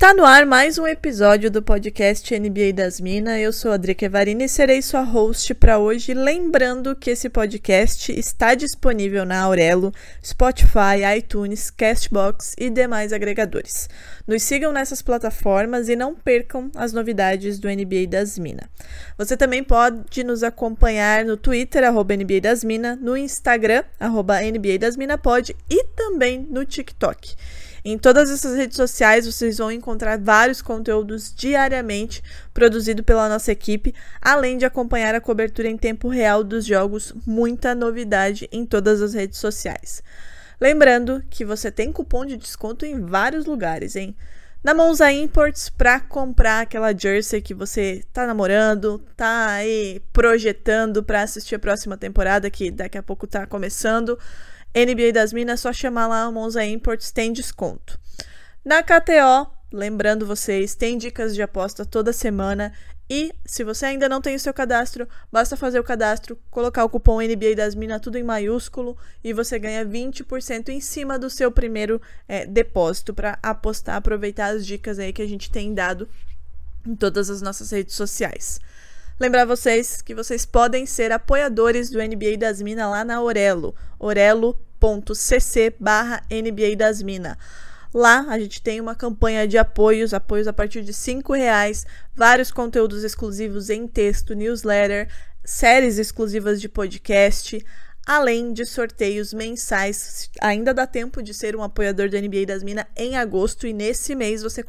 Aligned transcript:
Está 0.00 0.14
no 0.14 0.24
ar 0.24 0.46
mais 0.46 0.78
um 0.78 0.86
episódio 0.86 1.50
do 1.50 1.60
podcast 1.60 2.32
NBA 2.38 2.72
das 2.72 3.00
Minas. 3.00 3.40
Eu 3.40 3.52
sou 3.52 3.72
a 3.72 3.74
Adri 3.74 3.96
Kevarini 3.96 4.44
e 4.44 4.48
serei 4.48 4.80
sua 4.80 5.00
host 5.00 5.52
para 5.54 5.80
hoje. 5.80 6.14
Lembrando 6.14 6.94
que 6.94 7.10
esse 7.10 7.28
podcast 7.28 8.12
está 8.12 8.54
disponível 8.54 9.26
na 9.26 9.40
Aurelo, 9.40 9.92
Spotify, 10.24 11.02
iTunes, 11.16 11.68
Castbox 11.68 12.54
e 12.56 12.70
demais 12.70 13.12
agregadores. 13.12 13.88
Nos 14.24 14.44
sigam 14.44 14.70
nessas 14.70 15.02
plataformas 15.02 15.88
e 15.88 15.96
não 15.96 16.14
percam 16.14 16.70
as 16.76 16.92
novidades 16.92 17.58
do 17.58 17.68
NBA 17.68 18.06
das 18.08 18.38
Minas. 18.38 18.68
Você 19.18 19.36
também 19.36 19.64
pode 19.64 20.22
nos 20.22 20.44
acompanhar 20.44 21.24
no 21.24 21.36
Twitter, 21.36 21.82
arroba 21.82 22.14
NBA 22.14 22.40
das 22.40 22.62
Minas, 22.62 22.96
no 23.00 23.16
Instagram, 23.16 23.82
arroba 23.98 24.40
NBA 24.40 24.78
das 24.78 24.96
Minas 24.96 25.20
Pod 25.20 25.56
e 25.68 25.84
também 25.96 26.46
no 26.48 26.64
TikTok. 26.64 27.34
Em 27.90 27.96
todas 27.96 28.30
essas 28.30 28.54
redes 28.54 28.76
sociais 28.76 29.24
vocês 29.24 29.56
vão 29.56 29.72
encontrar 29.72 30.18
vários 30.18 30.60
conteúdos 30.60 31.32
diariamente 31.34 32.22
produzido 32.52 33.02
pela 33.02 33.30
nossa 33.30 33.50
equipe, 33.50 33.94
além 34.20 34.58
de 34.58 34.66
acompanhar 34.66 35.14
a 35.14 35.22
cobertura 35.22 35.68
em 35.68 35.76
tempo 35.78 36.06
real 36.06 36.44
dos 36.44 36.66
jogos, 36.66 37.14
muita 37.26 37.74
novidade 37.74 38.46
em 38.52 38.66
todas 38.66 39.00
as 39.00 39.14
redes 39.14 39.38
sociais. 39.38 40.02
Lembrando 40.60 41.24
que 41.30 41.46
você 41.46 41.70
tem 41.70 41.90
cupom 41.90 42.26
de 42.26 42.36
desconto 42.36 42.84
em 42.84 43.00
vários 43.00 43.46
lugares, 43.46 43.96
hein? 43.96 44.14
Na 44.62 44.74
Monza 44.74 45.10
Imports 45.10 45.70
para 45.70 45.98
comprar 45.98 46.60
aquela 46.60 46.92
jersey 46.92 47.40
que 47.40 47.54
você 47.54 48.02
tá 48.12 48.26
namorando, 48.26 49.02
tá 49.16 49.52
aí 49.52 50.02
projetando 50.12 51.02
para 51.02 51.22
assistir 51.22 51.54
a 51.54 51.58
próxima 51.58 51.96
temporada 51.96 52.50
que 52.50 52.70
daqui 52.70 52.98
a 52.98 53.02
pouco 53.02 53.26
tá 53.26 53.46
começando. 53.46 54.18
NBA 54.74 55.12
das 55.12 55.32
Minas, 55.32 55.60
é 55.60 55.62
só 55.62 55.72
chamar 55.72 56.06
lá 56.06 56.22
a 56.22 56.30
Monza 56.30 56.64
Imports, 56.64 57.10
tem 57.10 57.32
desconto. 57.32 57.98
Na 58.64 58.82
KTO, 58.82 59.50
lembrando 59.72 60.26
vocês, 60.26 60.74
tem 60.74 60.98
dicas 60.98 61.34
de 61.34 61.42
aposta 61.42 61.84
toda 61.84 62.12
semana. 62.12 62.72
E 63.10 63.32
se 63.46 63.64
você 63.64 63.86
ainda 63.86 64.08
não 64.08 64.20
tem 64.20 64.34
o 64.34 64.38
seu 64.38 64.52
cadastro, 64.52 65.08
basta 65.32 65.56
fazer 65.56 65.80
o 65.80 65.84
cadastro, 65.84 66.38
colocar 66.50 66.84
o 66.84 66.90
cupom 66.90 67.22
NBA 67.22 67.54
das 67.56 67.74
Minas 67.74 68.02
tudo 68.02 68.18
em 68.18 68.22
maiúsculo 68.22 68.98
e 69.24 69.32
você 69.32 69.58
ganha 69.58 69.84
20% 69.86 70.68
em 70.68 70.80
cima 70.80 71.18
do 71.18 71.30
seu 71.30 71.50
primeiro 71.50 72.02
é, 72.28 72.44
depósito 72.44 73.14
para 73.14 73.38
apostar, 73.42 73.96
aproveitar 73.96 74.48
as 74.48 74.66
dicas 74.66 74.98
aí 74.98 75.12
que 75.12 75.22
a 75.22 75.26
gente 75.26 75.50
tem 75.50 75.72
dado 75.72 76.06
em 76.86 76.94
todas 76.94 77.30
as 77.30 77.40
nossas 77.40 77.70
redes 77.70 77.94
sociais. 77.94 78.60
Lembrar 79.20 79.44
vocês 79.46 80.00
que 80.00 80.14
vocês 80.14 80.46
podem 80.46 80.86
ser 80.86 81.10
apoiadores 81.10 81.90
do 81.90 81.98
NBA 81.98 82.36
das 82.38 82.62
Minas 82.62 82.88
lá 82.88 83.04
na 83.04 83.16
Aurelo, 83.16 83.74
orelo.cc 83.98 85.74
barra 85.80 86.22
NBA 86.30 86.76
das 86.76 87.02
Minas. 87.02 87.36
Lá 87.92 88.26
a 88.28 88.38
gente 88.38 88.62
tem 88.62 88.80
uma 88.80 88.94
campanha 88.94 89.48
de 89.48 89.58
apoios, 89.58 90.14
apoios 90.14 90.46
a 90.46 90.52
partir 90.52 90.82
de 90.82 90.94
cinco 90.94 91.32
reais, 91.32 91.84
vários 92.14 92.52
conteúdos 92.52 93.02
exclusivos 93.02 93.70
em 93.70 93.88
texto, 93.88 94.36
newsletter, 94.36 95.08
séries 95.44 95.98
exclusivas 95.98 96.60
de 96.60 96.68
podcast, 96.68 97.60
além 98.06 98.52
de 98.52 98.64
sorteios 98.64 99.34
mensais. 99.34 100.30
Ainda 100.40 100.72
dá 100.72 100.86
tempo 100.86 101.20
de 101.24 101.34
ser 101.34 101.56
um 101.56 101.62
apoiador 101.64 102.08
do 102.08 102.16
NBA 102.16 102.46
das 102.46 102.62
Minas 102.62 102.86
em 102.96 103.16
agosto 103.16 103.66
e 103.66 103.72
nesse 103.72 104.14
mês 104.14 104.44
você 104.44 104.62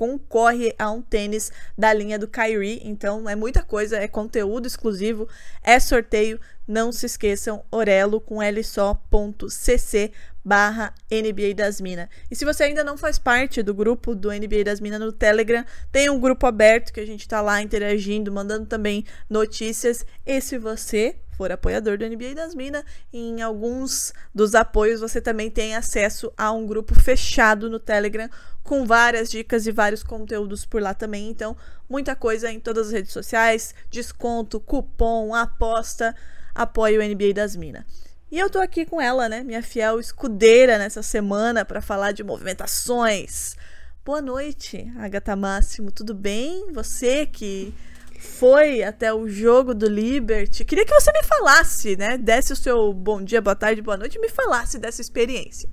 concorre 0.00 0.74
a 0.78 0.90
um 0.90 1.02
tênis 1.02 1.52
da 1.76 1.92
linha 1.92 2.18
do 2.18 2.26
Kyrie. 2.26 2.80
Então 2.82 3.28
é 3.28 3.36
muita 3.36 3.62
coisa, 3.62 3.98
é 3.98 4.08
conteúdo 4.08 4.66
exclusivo, 4.66 5.28
é 5.62 5.78
sorteio. 5.78 6.40
Não 6.66 6.90
se 6.90 7.04
esqueçam, 7.04 7.62
orelo 7.70 8.18
com 8.18 8.42
L 8.42 8.64
só.cc 8.64 10.10
barra 10.42 10.94
NBA 11.10 11.52
das 11.54 11.82
Minas. 11.82 12.08
E 12.30 12.34
se 12.34 12.46
você 12.46 12.62
ainda 12.64 12.82
não 12.82 12.96
faz 12.96 13.18
parte 13.18 13.62
do 13.62 13.74
grupo 13.74 14.14
do 14.14 14.30
NBA 14.30 14.64
das 14.64 14.80
Minas 14.80 15.00
no 15.00 15.12
Telegram, 15.12 15.66
tem 15.92 16.08
um 16.08 16.18
grupo 16.18 16.46
aberto 16.46 16.94
que 16.94 17.00
a 17.00 17.06
gente 17.06 17.28
tá 17.28 17.42
lá 17.42 17.60
interagindo, 17.60 18.32
mandando 18.32 18.64
também 18.64 19.04
notícias. 19.28 20.06
E 20.24 20.40
se 20.40 20.56
você 20.56 21.14
for 21.40 21.50
apoiador 21.50 21.96
do 21.96 22.06
NBA 22.06 22.34
das 22.34 22.54
Minas, 22.54 22.84
em 23.10 23.40
alguns 23.40 24.12
dos 24.34 24.54
apoios 24.54 25.00
você 25.00 25.22
também 25.22 25.50
tem 25.50 25.74
acesso 25.74 26.30
a 26.36 26.52
um 26.52 26.66
grupo 26.66 26.94
fechado 26.94 27.70
no 27.70 27.78
Telegram 27.80 28.28
com 28.62 28.84
várias 28.84 29.30
dicas 29.30 29.66
e 29.66 29.72
vários 29.72 30.02
conteúdos 30.02 30.66
por 30.66 30.82
lá 30.82 30.92
também. 30.92 31.30
Então, 31.30 31.56
muita 31.88 32.14
coisa 32.14 32.52
em 32.52 32.60
todas 32.60 32.88
as 32.88 32.92
redes 32.92 33.12
sociais, 33.14 33.74
desconto, 33.88 34.60
cupom, 34.60 35.34
aposta, 35.34 36.14
apoio 36.54 37.00
o 37.00 37.02
NBA 37.02 37.32
das 37.32 37.56
Minas. 37.56 37.84
E 38.30 38.38
eu 38.38 38.50
tô 38.50 38.58
aqui 38.58 38.84
com 38.84 39.00
ela, 39.00 39.26
né, 39.26 39.42
minha 39.42 39.62
fiel 39.62 39.98
escudeira 39.98 40.76
nessa 40.76 41.02
semana 41.02 41.64
para 41.64 41.80
falar 41.80 42.12
de 42.12 42.22
movimentações. 42.22 43.56
Boa 44.04 44.20
noite, 44.20 44.92
Agatha 44.98 45.34
Máximo, 45.34 45.90
tudo 45.90 46.12
bem? 46.12 46.70
Você 46.70 47.24
que 47.24 47.72
foi 48.20 48.82
até 48.82 49.14
o 49.14 49.26
jogo 49.26 49.74
do 49.74 49.88
Liberty. 49.88 50.62
Queria 50.62 50.84
que 50.84 50.92
você 50.92 51.10
me 51.10 51.22
falasse, 51.22 51.96
né? 51.96 52.18
Desse 52.18 52.52
o 52.52 52.56
seu 52.56 52.92
bom 52.92 53.22
dia, 53.22 53.40
boa 53.40 53.56
tarde, 53.56 53.80
boa 53.80 53.96
noite 53.96 54.16
e 54.16 54.20
me 54.20 54.28
falasse 54.28 54.78
dessa 54.78 55.00
experiência. 55.00 55.70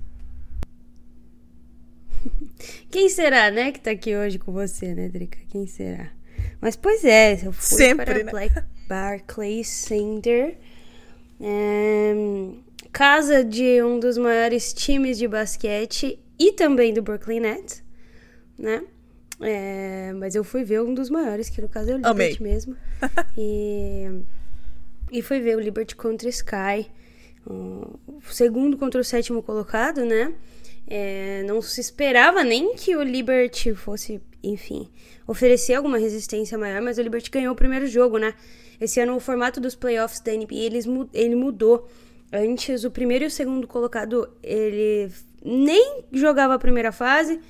Quem 2.90 3.10
será, 3.10 3.50
né, 3.50 3.70
que 3.70 3.80
tá 3.80 3.90
aqui 3.90 4.16
hoje 4.16 4.38
com 4.38 4.50
você, 4.50 4.94
né, 4.94 5.10
Drica? 5.10 5.38
Quem 5.50 5.66
será? 5.66 6.10
Mas, 6.58 6.74
pois 6.74 7.04
é, 7.04 7.34
eu 7.34 7.52
fui 7.52 7.76
Sempre, 7.76 8.24
para 8.24 8.40
né? 8.40 8.48
Barclays 8.88 9.68
Center, 9.68 10.56
é, 11.38 12.14
casa 12.90 13.44
de 13.44 13.82
um 13.82 14.00
dos 14.00 14.16
maiores 14.16 14.72
times 14.72 15.18
de 15.18 15.28
basquete 15.28 16.18
e 16.38 16.52
também 16.52 16.94
do 16.94 17.02
Brooklyn 17.02 17.40
Nets, 17.40 17.84
né? 18.58 18.82
É, 19.40 20.12
mas 20.14 20.34
eu 20.34 20.42
fui 20.42 20.64
ver 20.64 20.80
um 20.82 20.92
dos 20.92 21.10
maiores, 21.10 21.48
que 21.48 21.60
no 21.60 21.68
caso 21.68 21.90
é 21.90 21.94
o 21.94 22.06
Amei. 22.06 22.30
Liberty 22.30 22.42
mesmo. 22.42 22.76
e, 23.36 24.22
e 25.12 25.22
fui 25.22 25.40
ver 25.40 25.56
o 25.56 25.60
Liberty 25.60 25.94
contra 25.94 26.28
Sky, 26.28 26.90
o 27.46 28.20
segundo 28.30 28.76
contra 28.76 29.00
o 29.00 29.04
sétimo 29.04 29.42
colocado, 29.42 30.04
né? 30.04 30.34
É, 30.86 31.42
não 31.46 31.60
se 31.60 31.80
esperava 31.80 32.42
nem 32.42 32.74
que 32.74 32.96
o 32.96 33.02
Liberty 33.02 33.74
fosse, 33.74 34.20
enfim, 34.42 34.88
oferecer 35.26 35.74
alguma 35.74 35.98
resistência 35.98 36.56
maior, 36.56 36.80
mas 36.80 36.98
o 36.98 37.02
Liberty 37.02 37.30
ganhou 37.30 37.52
o 37.52 37.56
primeiro 37.56 37.86
jogo, 37.86 38.18
né? 38.18 38.34
Esse 38.80 39.00
ano 39.00 39.16
o 39.16 39.20
formato 39.20 39.60
dos 39.60 39.74
playoffs 39.74 40.20
da 40.20 40.32
NBA 40.32 40.54
eles, 40.54 40.86
ele 41.12 41.34
mudou. 41.34 41.88
Antes, 42.32 42.84
o 42.84 42.90
primeiro 42.90 43.24
e 43.24 43.26
o 43.26 43.30
segundo 43.30 43.66
colocado, 43.66 44.28
ele 44.42 45.10
nem 45.42 46.04
jogava 46.12 46.54
a 46.54 46.58
primeira 46.58 46.92
fase, 46.92 47.40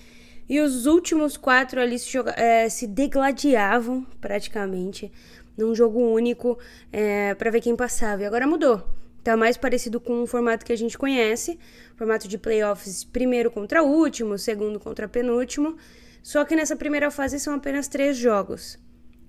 e 0.48 0.60
os 0.60 0.86
últimos 0.86 1.36
quatro 1.36 1.80
ali 1.80 1.98
se, 1.98 2.16
é, 2.36 2.68
se 2.68 2.86
degladiavam 2.86 4.06
praticamente 4.20 5.12
num 5.56 5.74
jogo 5.74 6.00
único 6.00 6.58
é, 6.92 7.34
para 7.34 7.50
ver 7.50 7.60
quem 7.60 7.76
passava. 7.76 8.22
E 8.22 8.26
agora 8.26 8.46
mudou. 8.46 8.82
Tá 9.22 9.36
mais 9.36 9.56
parecido 9.56 10.00
com 10.00 10.22
o 10.22 10.26
formato 10.26 10.64
que 10.64 10.72
a 10.72 10.76
gente 10.76 10.96
conhece, 10.96 11.58
formato 11.96 12.26
de 12.28 12.38
playoffs 12.38 13.04
primeiro 13.04 13.50
contra 13.50 13.82
último, 13.82 14.38
segundo 14.38 14.78
contra 14.80 15.08
penúltimo. 15.08 15.76
Só 16.22 16.44
que 16.44 16.56
nessa 16.56 16.76
primeira 16.76 17.10
fase 17.10 17.38
são 17.38 17.54
apenas 17.54 17.88
três 17.88 18.16
jogos. 18.16 18.78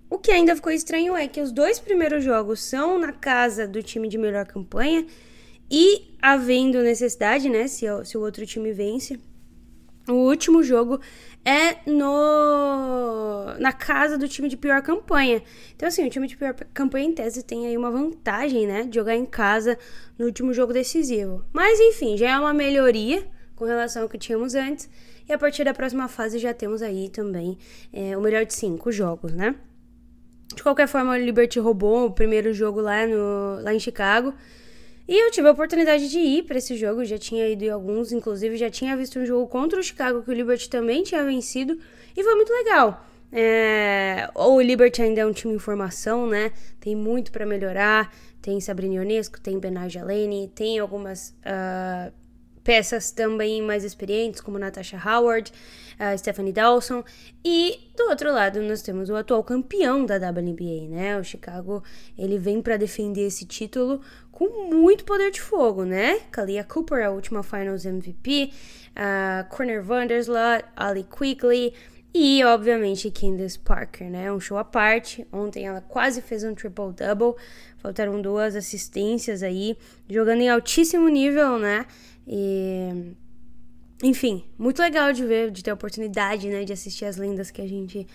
O 0.09 0.17
que 0.17 0.31
ainda 0.31 0.55
ficou 0.55 0.71
estranho 0.71 1.15
é 1.15 1.27
que 1.27 1.41
os 1.41 1.51
dois 1.51 1.79
primeiros 1.79 2.23
jogos 2.23 2.61
são 2.61 2.97
na 2.97 3.11
casa 3.11 3.67
do 3.67 3.83
time 3.83 4.07
de 4.07 4.17
melhor 4.17 4.45
campanha 4.45 5.05
e 5.69 6.15
havendo 6.21 6.81
necessidade, 6.81 7.47
né, 7.47 7.67
se, 7.67 7.85
se 8.05 8.17
o 8.17 8.21
outro 8.21 8.45
time 8.45 8.71
vence, 8.71 9.19
o 10.09 10.15
último 10.15 10.63
jogo 10.63 10.99
é 11.45 11.77
no 11.89 13.55
na 13.59 13.71
casa 13.71 14.17
do 14.17 14.27
time 14.27 14.49
de 14.49 14.57
pior 14.57 14.81
campanha. 14.81 15.41
Então, 15.75 15.87
assim, 15.87 16.05
o 16.05 16.09
time 16.09 16.27
de 16.27 16.37
pior 16.37 16.53
campanha, 16.73 17.07
em 17.07 17.13
tese, 17.13 17.43
tem 17.43 17.67
aí 17.67 17.77
uma 17.77 17.91
vantagem, 17.91 18.67
né? 18.67 18.83
De 18.83 18.95
jogar 18.95 19.15
em 19.15 19.25
casa 19.25 19.77
no 20.17 20.25
último 20.25 20.53
jogo 20.53 20.73
decisivo. 20.73 21.45
Mas, 21.53 21.79
enfim, 21.79 22.17
já 22.17 22.31
é 22.31 22.39
uma 22.39 22.53
melhoria 22.53 23.25
com 23.55 23.65
relação 23.65 24.03
ao 24.03 24.09
que 24.09 24.17
tínhamos 24.17 24.55
antes. 24.55 24.89
E 25.27 25.33
a 25.33 25.37
partir 25.37 25.63
da 25.63 25.73
próxima 25.73 26.07
fase 26.07 26.39
já 26.39 26.53
temos 26.53 26.81
aí 26.81 27.09
também 27.09 27.57
é, 27.93 28.17
o 28.17 28.21
melhor 28.21 28.45
de 28.45 28.53
cinco 28.53 28.91
jogos, 28.91 29.33
né? 29.33 29.55
De 30.55 30.63
qualquer 30.63 30.87
forma, 30.87 31.11
o 31.11 31.17
Liberty 31.17 31.59
roubou 31.59 32.07
o 32.07 32.11
primeiro 32.11 32.51
jogo 32.53 32.81
lá, 32.81 33.05
no, 33.05 33.61
lá 33.61 33.73
em 33.73 33.79
Chicago. 33.79 34.33
E 35.09 35.25
eu 35.25 35.31
tive 35.31 35.47
a 35.47 35.51
oportunidade 35.51 36.07
de 36.07 36.19
ir 36.19 36.43
para 36.43 36.59
esse 36.59 36.77
jogo, 36.77 37.03
já 37.03 37.17
tinha 37.17 37.49
ido 37.49 37.63
em 37.63 37.69
alguns, 37.69 38.11
inclusive 38.11 38.55
já 38.57 38.69
tinha 38.69 38.95
visto 38.95 39.17
um 39.17 39.25
jogo 39.25 39.47
contra 39.47 39.79
o 39.79 39.81
Chicago 39.81 40.21
que 40.21 40.29
o 40.29 40.33
Liberty 40.33 40.69
também 40.69 41.01
tinha 41.01 41.23
vencido 41.25 41.79
e 42.15 42.23
foi 42.23 42.35
muito 42.35 42.53
legal. 42.53 43.03
É, 43.31 44.29
o 44.35 44.61
Liberty 44.61 45.01
ainda 45.01 45.21
é 45.21 45.25
um 45.25 45.33
time 45.33 45.55
em 45.55 45.57
formação, 45.57 46.27
né? 46.27 46.51
Tem 46.79 46.95
muito 46.95 47.31
para 47.31 47.43
melhorar. 47.43 48.13
Tem 48.39 48.61
Sabrina 48.61 48.95
Ionesco, 48.95 49.41
tem 49.41 49.57
Benai 49.57 49.89
Jalene, 49.89 50.47
tem 50.53 50.77
algumas 50.77 51.35
uh, 51.39 52.13
peças 52.63 53.09
também 53.09 53.63
mais 53.63 53.83
experientes, 53.83 54.41
como 54.41 54.59
Natasha 54.59 55.01
Howard, 55.03 55.51
uh, 55.99 56.15
Stephanie 56.19 56.53
Dawson. 56.53 57.03
E 57.43 57.79
do 57.97 58.03
outro 58.09 58.31
lado, 58.31 58.61
nós 58.61 58.83
temos 58.83 59.09
o 59.09 59.15
atual 59.15 59.43
campeão 59.43 60.05
da 60.05 60.17
WNBA, 60.17 60.87
né? 60.87 61.19
O 61.19 61.23
Chicago, 61.23 61.83
ele 62.15 62.37
vem 62.37 62.61
para 62.61 62.77
defender 62.77 63.25
esse 63.25 63.43
título 63.45 64.01
com 64.39 64.69
muito 64.73 65.03
poder 65.03 65.31
de 65.31 65.41
fogo, 65.41 65.83
né? 65.83 66.21
Kalia 66.31 66.63
Cooper, 66.63 67.05
a 67.05 67.09
última 67.09 67.43
Finals 67.43 67.83
MVP, 67.85 68.53
uh, 68.91 69.49
Corner 69.49 69.83
Vandersloot, 69.83 70.63
Ali 70.77 71.03
Quigley. 71.03 71.73
E, 72.13 72.41
obviamente, 72.45 73.11
Candace 73.11 73.59
Parker, 73.59 74.09
né? 74.09 74.31
Um 74.31 74.39
show 74.39 74.57
à 74.57 74.63
parte. 74.63 75.27
Ontem 75.31 75.67
ela 75.67 75.81
quase 75.81 76.21
fez 76.21 76.45
um 76.45 76.55
triple-double. 76.55 77.35
Faltaram 77.79 78.21
duas 78.21 78.55
assistências 78.55 79.43
aí. 79.43 79.77
Jogando 80.09 80.41
em 80.41 80.49
altíssimo 80.49 81.09
nível, 81.09 81.59
né? 81.59 81.85
E... 82.25 83.13
Enfim, 84.01 84.45
muito 84.57 84.81
legal 84.81 85.11
de 85.11 85.25
ver, 85.25 85.51
de 85.51 85.61
ter 85.61 85.71
a 85.71 85.73
oportunidade, 85.73 86.47
né? 86.47 86.63
De 86.63 86.71
assistir 86.71 87.03
as 87.03 87.17
lendas 87.17 87.51
que 87.51 87.61
a 87.61 87.67
gente 87.67 88.07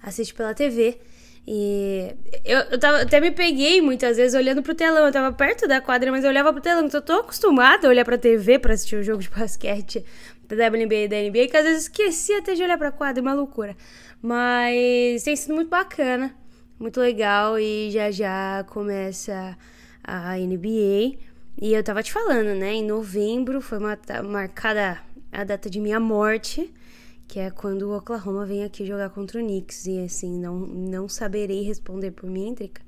assiste 0.00 0.32
pela 0.32 0.54
TV. 0.54 1.00
E 1.46 2.14
eu, 2.44 2.58
eu 2.70 2.78
tava, 2.78 3.02
até 3.02 3.20
me 3.20 3.30
peguei 3.30 3.80
muitas 3.80 4.16
vezes 4.16 4.34
olhando 4.34 4.62
pro 4.62 4.74
telão. 4.74 5.06
Eu 5.06 5.12
tava 5.12 5.34
perto 5.34 5.66
da 5.66 5.80
quadra, 5.80 6.10
mas 6.10 6.24
eu 6.24 6.30
olhava 6.30 6.52
pro 6.52 6.62
telão. 6.62 6.86
Então 6.86 7.00
eu 7.00 7.04
tô 7.04 7.12
acostumada 7.14 7.86
a 7.86 7.90
olhar 7.90 8.04
pra 8.04 8.16
TV 8.16 8.58
pra 8.58 8.74
assistir 8.74 8.96
o 8.96 9.00
um 9.00 9.02
jogo 9.02 9.22
de 9.22 9.30
basquete 9.36 10.04
da 10.48 10.68
WNBA 10.68 10.94
e 10.94 11.08
da 11.08 11.16
NBA, 11.16 11.48
que 11.48 11.56
às 11.56 11.64
vezes 11.64 11.82
esqueci 11.84 12.32
até 12.34 12.54
de 12.54 12.62
olhar 12.62 12.76
pra 12.76 12.92
quadra, 12.92 13.22
uma 13.22 13.32
loucura. 13.32 13.76
Mas 14.20 15.22
tem 15.22 15.34
sido 15.34 15.54
muito 15.54 15.68
bacana, 15.68 16.34
muito 16.78 17.00
legal 17.00 17.58
e 17.58 17.90
já 17.90 18.10
já 18.10 18.64
começa 18.68 19.56
a 20.04 20.36
NBA. 20.36 21.16
E 21.60 21.74
eu 21.74 21.82
tava 21.82 22.02
te 22.02 22.12
falando, 22.12 22.54
né? 22.54 22.74
Em 22.74 22.84
novembro 22.84 23.60
foi 23.60 23.78
marcada 23.78 24.98
a 25.30 25.44
data 25.44 25.70
de 25.70 25.80
minha 25.80 25.98
morte, 25.98 26.72
que 27.32 27.40
é 27.40 27.50
quando 27.50 27.88
o 27.88 27.96
Oklahoma 27.96 28.44
vem 28.44 28.62
aqui 28.62 28.84
jogar 28.84 29.08
contra 29.08 29.40
o 29.40 29.42
Knicks. 29.42 29.86
E 29.86 30.04
assim, 30.04 30.38
não, 30.38 30.54
não 30.54 31.08
saberei 31.08 31.62
responder 31.62 32.10
por 32.10 32.28
mim, 32.28 32.54
Trica. 32.54 32.82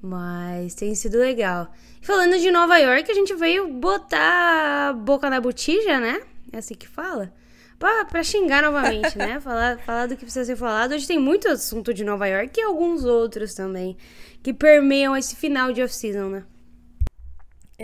Mas 0.00 0.76
tem 0.76 0.94
sido 0.94 1.18
legal. 1.18 1.66
E 2.00 2.06
falando 2.06 2.38
de 2.38 2.48
Nova 2.52 2.78
York, 2.78 3.10
a 3.10 3.14
gente 3.14 3.34
veio 3.34 3.66
botar 3.72 4.90
a 4.90 4.92
boca 4.92 5.28
na 5.28 5.40
botija, 5.40 5.98
né? 5.98 6.22
É 6.52 6.58
assim 6.58 6.74
que 6.74 6.86
fala? 6.86 7.34
Pra, 7.76 8.04
pra 8.04 8.22
xingar 8.22 8.62
novamente, 8.62 9.18
né? 9.18 9.40
falar, 9.42 9.80
falar 9.80 10.06
do 10.06 10.14
que 10.16 10.24
precisa 10.24 10.44
ser 10.44 10.54
falado. 10.54 10.92
Hoje 10.92 11.08
tem 11.08 11.18
muito 11.18 11.48
assunto 11.48 11.92
de 11.92 12.04
Nova 12.04 12.28
York 12.28 12.60
e 12.60 12.62
alguns 12.62 13.04
outros 13.04 13.52
também 13.52 13.96
que 14.44 14.54
permeiam 14.54 15.16
esse 15.16 15.34
final 15.34 15.72
de 15.72 15.82
off-season, 15.82 16.28
né? 16.28 16.44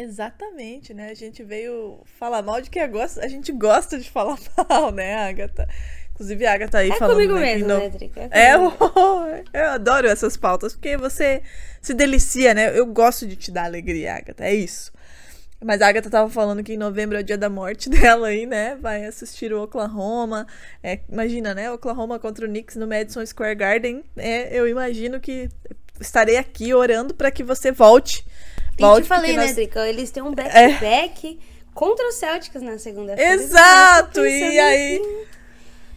Exatamente, 0.00 0.94
né? 0.94 1.10
A 1.10 1.14
gente 1.14 1.42
veio 1.42 2.00
falar 2.18 2.40
mal 2.40 2.60
de 2.60 2.70
quem 2.70 2.88
gosta, 2.88 3.24
a 3.24 3.26
gente 3.26 3.50
gosta 3.50 3.98
de 3.98 4.08
falar 4.08 4.38
mal, 4.70 4.92
né, 4.92 5.16
Agatha? 5.16 5.68
Inclusive, 6.12 6.46
a 6.46 6.52
Agatha 6.52 6.78
aí 6.78 6.90
é 6.90 6.96
falando. 6.96 7.16
Comigo 7.16 7.34
né, 7.34 7.40
mesmo, 7.40 7.66
né, 7.66 7.88
Drica? 7.88 8.28
É, 8.30 8.50
é 8.50 8.54
eu 8.54 9.70
adoro 9.70 10.06
essas 10.06 10.36
pautas, 10.36 10.72
porque 10.74 10.96
você 10.96 11.42
se 11.82 11.94
delicia, 11.94 12.54
né? 12.54 12.78
Eu 12.78 12.86
gosto 12.86 13.26
de 13.26 13.34
te 13.34 13.50
dar 13.50 13.64
alegria, 13.64 14.14
Agatha, 14.14 14.44
é 14.44 14.54
isso. 14.54 14.92
Mas 15.60 15.82
a 15.82 15.88
Agatha 15.88 16.08
tava 16.08 16.30
falando 16.30 16.62
que 16.62 16.74
em 16.74 16.78
novembro 16.78 17.16
é 17.16 17.20
o 17.20 17.24
dia 17.24 17.36
da 17.36 17.50
morte 17.50 17.90
dela 17.90 18.28
aí, 18.28 18.46
né? 18.46 18.76
Vai 18.76 19.04
assistir 19.04 19.52
o 19.52 19.64
Oklahoma. 19.64 20.46
É, 20.80 21.00
imagina, 21.10 21.52
né? 21.54 21.72
Oklahoma 21.72 22.20
contra 22.20 22.46
o 22.46 22.48
Knicks 22.48 22.76
no 22.76 22.86
Madison 22.86 23.26
Square 23.26 23.56
Garden. 23.56 24.04
É, 24.16 24.56
eu 24.56 24.68
imagino 24.68 25.18
que 25.18 25.48
estarei 26.00 26.36
aqui 26.36 26.72
orando 26.72 27.14
para 27.14 27.32
que 27.32 27.42
você 27.42 27.72
volte. 27.72 28.24
Volte 28.86 29.04
te 29.04 29.08
falei, 29.08 29.36
né, 29.36 29.52
Drica? 29.52 29.86
Eles 29.88 30.10
têm 30.10 30.22
um 30.22 30.34
back-to-back 30.34 31.38
é. 31.40 31.72
contra 31.74 32.08
os 32.08 32.14
Celtics 32.16 32.62
na 32.62 32.78
segunda-feira. 32.78 33.34
Exato! 33.34 34.24
E 34.26 34.58
aí. 34.58 35.26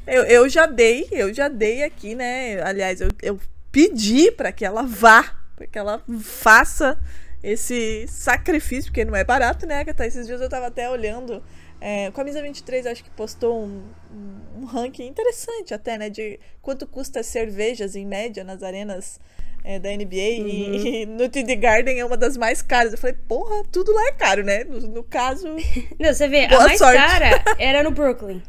Eu, 0.07 0.23
eu 0.23 0.49
já 0.49 0.65
dei, 0.65 1.07
eu 1.11 1.33
já 1.33 1.47
dei 1.47 1.83
aqui, 1.83 2.15
né? 2.15 2.61
Aliás, 2.63 3.01
eu, 3.01 3.09
eu 3.21 3.39
pedi 3.71 4.31
para 4.31 4.51
que 4.51 4.65
ela 4.65 4.83
vá, 4.83 5.37
para 5.55 5.67
que 5.67 5.77
ela 5.77 6.03
faça 6.21 6.99
esse 7.43 8.05
sacrifício, 8.07 8.91
porque 8.91 9.05
não 9.05 9.15
é 9.15 9.23
barato, 9.23 9.65
né, 9.65 9.79
Agatha? 9.79 10.05
Esses 10.05 10.27
dias 10.27 10.41
eu 10.41 10.49
tava 10.49 10.67
até 10.67 10.89
olhando. 10.89 11.43
É, 11.79 12.11
Camisa 12.11 12.41
23 12.41 12.85
acho 12.85 13.03
que 13.03 13.09
postou 13.09 13.63
um, 13.63 13.83
um, 14.55 14.65
ranking 14.65 15.07
interessante 15.07 15.73
até, 15.73 15.97
né? 15.97 16.09
De 16.09 16.39
quanto 16.61 16.85
custa 16.85 17.23
cervejas 17.23 17.95
em 17.95 18.05
média 18.05 18.43
nas 18.43 18.61
arenas 18.61 19.19
é, 19.63 19.79
da 19.79 19.89
NBA. 19.89 20.39
Uhum. 20.39 20.47
E, 20.47 21.01
e, 21.03 21.05
no 21.05 21.29
TD 21.29 21.55
Garden 21.55 21.99
é 21.99 22.05
uma 22.05 22.17
das 22.17 22.37
mais 22.37 22.61
caras. 22.61 22.93
Eu 22.93 22.97
falei, 22.97 23.15
porra, 23.27 23.63
tudo 23.71 23.93
lá 23.93 24.07
é 24.07 24.11
caro, 24.11 24.43
né? 24.43 24.63
No, 24.63 24.79
no 24.79 25.03
caso. 25.03 25.47
Não, 25.99 26.13
você 26.13 26.27
vê, 26.27 26.45
a 26.45 26.59
mais 26.59 26.77
sorte. 26.77 26.97
cara 26.97 27.43
era 27.59 27.83
no 27.83 27.91
Brooklyn. 27.91 28.41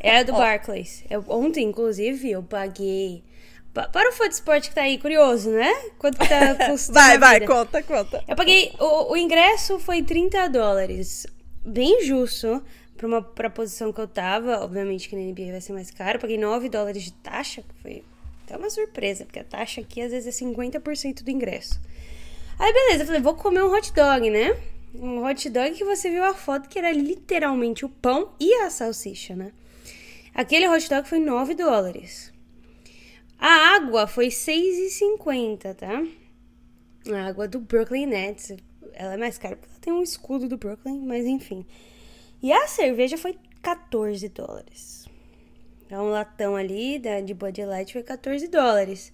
Era 0.00 0.24
do 0.24 0.32
Barclays. 0.32 1.04
Eu, 1.10 1.24
ontem, 1.28 1.64
inclusive, 1.64 2.30
eu 2.30 2.42
paguei 2.42 3.24
para 3.72 4.08
o 4.08 4.12
fã 4.12 4.28
de 4.28 4.34
esporte 4.34 4.68
que 4.68 4.74
tá 4.74 4.82
aí 4.82 4.98
curioso, 4.98 5.50
né? 5.50 5.72
Quanto 5.98 6.18
que 6.18 6.28
tá 6.28 6.54
custando? 6.66 6.98
vai, 6.98 7.18
vai, 7.18 7.40
conta, 7.40 7.82
conta. 7.82 8.24
Eu 8.26 8.36
paguei. 8.36 8.72
O, 8.78 9.12
o 9.12 9.16
ingresso 9.16 9.78
foi 9.78 10.02
30 10.02 10.48
dólares. 10.48 11.26
Bem 11.64 12.04
justo 12.04 12.62
pra 12.96 13.06
uma 13.06 13.20
pra 13.20 13.50
posição 13.50 13.92
que 13.92 14.00
eu 14.00 14.06
tava. 14.06 14.62
Obviamente 14.64 15.08
que 15.08 15.16
na 15.16 15.22
NBA 15.22 15.50
vai 15.50 15.60
ser 15.60 15.72
mais 15.72 15.90
caro. 15.90 16.16
Eu 16.16 16.20
paguei 16.20 16.38
9 16.38 16.68
dólares 16.68 17.02
de 17.02 17.12
taxa, 17.12 17.62
que 17.62 17.82
foi 17.82 18.04
até 18.46 18.56
uma 18.56 18.70
surpresa, 18.70 19.24
porque 19.24 19.40
a 19.40 19.44
taxa 19.44 19.80
aqui 19.80 20.00
às 20.00 20.12
vezes 20.12 20.40
é 20.40 20.44
50% 20.46 21.24
do 21.24 21.30
ingresso. 21.30 21.80
Aí 22.58 22.72
beleza, 22.72 23.02
eu 23.02 23.06
falei, 23.06 23.20
vou 23.20 23.34
comer 23.34 23.62
um 23.62 23.74
hot 23.74 23.92
dog, 23.92 24.30
né? 24.30 24.56
Um 24.94 25.26
hot 25.26 25.50
dog 25.50 25.72
que 25.72 25.84
você 25.84 26.08
viu 26.08 26.24
a 26.24 26.32
foto 26.32 26.68
que 26.68 26.78
era 26.78 26.92
literalmente 26.92 27.84
o 27.84 27.88
pão 27.88 28.32
e 28.38 28.54
a 28.62 28.70
salsicha, 28.70 29.34
né? 29.34 29.52
Aquele 30.32 30.68
hot 30.68 30.88
dog 30.88 31.08
foi 31.08 31.18
9 31.18 31.54
dólares. 31.54 32.32
A 33.38 33.74
água 33.76 34.06
foi 34.06 34.28
6,50, 34.28 35.74
tá? 35.74 36.02
A 37.12 37.26
água 37.26 37.46
do 37.48 37.58
Brooklyn 37.58 38.06
Nets. 38.06 38.52
Ela 38.94 39.14
é 39.14 39.16
mais 39.16 39.36
cara 39.36 39.56
porque 39.56 39.70
ela 39.70 39.80
tem 39.80 39.92
um 39.92 40.02
escudo 40.02 40.48
do 40.48 40.56
Brooklyn, 40.56 41.00
mas 41.00 41.26
enfim. 41.26 41.66
E 42.42 42.52
a 42.52 42.66
cerveja 42.68 43.18
foi 43.18 43.36
14 43.60 44.28
dólares. 44.30 44.95
Então, 45.86 46.06
um 46.06 46.10
latão 46.10 46.56
ali 46.56 46.98
da, 46.98 47.20
de 47.20 47.32
Bud 47.32 47.64
Light 47.64 47.92
foi 47.92 48.02
14 48.02 48.48
dólares. 48.48 49.12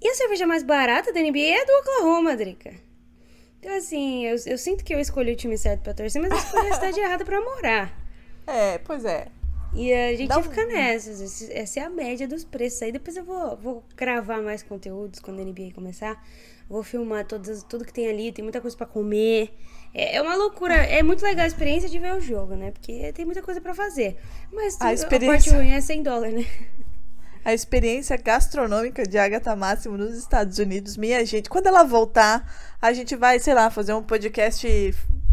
E 0.00 0.08
a 0.08 0.14
cerveja 0.14 0.46
mais 0.46 0.62
barata 0.62 1.12
da 1.12 1.20
NBA 1.20 1.38
é 1.38 1.64
do 1.64 1.72
Oklahoma, 1.72 2.34
Drica. 2.34 2.74
Então, 3.60 3.76
assim, 3.76 4.26
eu, 4.26 4.36
eu 4.46 4.56
sinto 4.56 4.84
que 4.84 4.94
eu 4.94 4.98
escolhi 4.98 5.32
o 5.32 5.36
time 5.36 5.58
certo 5.58 5.82
pra 5.82 5.92
torcer, 5.92 6.20
mas 6.20 6.30
eu 6.30 6.38
escolhi 6.38 6.68
a 6.68 6.74
cidade 6.74 7.00
errada 7.00 7.24
pra 7.24 7.40
morar. 7.40 7.92
É, 8.46 8.78
pois 8.78 9.04
é. 9.04 9.28
E 9.74 9.92
a 9.92 10.16
gente 10.16 10.28
Dá 10.28 10.42
fica 10.42 10.62
um... 10.62 10.68
nessa. 10.68 11.10
Essa 11.52 11.80
é 11.80 11.82
a 11.82 11.90
média 11.90 12.26
dos 12.26 12.44
preços. 12.44 12.80
Aí 12.82 12.92
depois 12.92 13.16
eu 13.16 13.24
vou, 13.24 13.56
vou 13.56 13.84
gravar 13.94 14.40
mais 14.40 14.62
conteúdos 14.62 15.20
quando 15.20 15.40
a 15.40 15.44
NBA 15.44 15.72
começar. 15.74 16.24
Vou 16.68 16.82
filmar 16.82 17.26
todas, 17.26 17.62
tudo 17.62 17.84
que 17.84 17.92
tem 17.92 18.08
ali. 18.08 18.32
Tem 18.32 18.42
muita 18.42 18.60
coisa 18.60 18.76
para 18.76 18.86
comer. 18.86 19.54
É, 19.92 20.16
é, 20.16 20.22
uma 20.22 20.34
loucura. 20.34 20.74
É 20.74 21.02
muito 21.02 21.22
legal 21.22 21.44
a 21.44 21.48
experiência 21.48 21.88
de 21.88 21.98
ver 21.98 22.14
o 22.14 22.20
jogo, 22.20 22.54
né? 22.54 22.70
Porque 22.70 23.12
tem 23.12 23.24
muita 23.24 23.42
coisa 23.42 23.60
para 23.60 23.74
fazer. 23.74 24.16
Mas 24.52 24.76
a, 24.80 24.92
experiência... 24.92 25.50
a 25.50 25.54
parte 25.54 25.66
ruim 25.66 25.72
é 25.72 25.80
100 25.80 26.02
dólares, 26.02 26.34
né? 26.34 26.46
A 27.44 27.54
experiência 27.54 28.16
gastronômica 28.16 29.06
de 29.06 29.16
Agatha 29.16 29.54
Máximo 29.54 29.96
nos 29.96 30.16
Estados 30.16 30.58
Unidos, 30.58 30.96
minha 30.96 31.24
gente. 31.24 31.48
Quando 31.48 31.68
ela 31.68 31.84
voltar, 31.84 32.44
a 32.82 32.92
gente 32.92 33.14
vai, 33.14 33.38
sei 33.38 33.54
lá, 33.54 33.70
fazer 33.70 33.94
um 33.94 34.02
podcast 34.02 34.66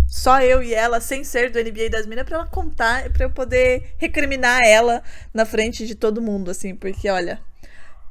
só 0.08 0.40
eu 0.40 0.62
e 0.62 0.76
ela, 0.76 1.02
sem 1.02 1.24
ser 1.24 1.50
do 1.50 1.60
NBA 1.60 1.90
das 1.90 2.06
Minas, 2.06 2.24
pra 2.24 2.38
ela 2.38 2.46
contar, 2.46 3.10
pra 3.10 3.26
eu 3.26 3.32
poder 3.32 3.96
recriminar 3.98 4.60
ela 4.64 5.02
na 5.34 5.44
frente 5.44 5.88
de 5.88 5.96
todo 5.96 6.22
mundo, 6.22 6.52
assim, 6.52 6.76
porque 6.76 7.10
olha, 7.10 7.42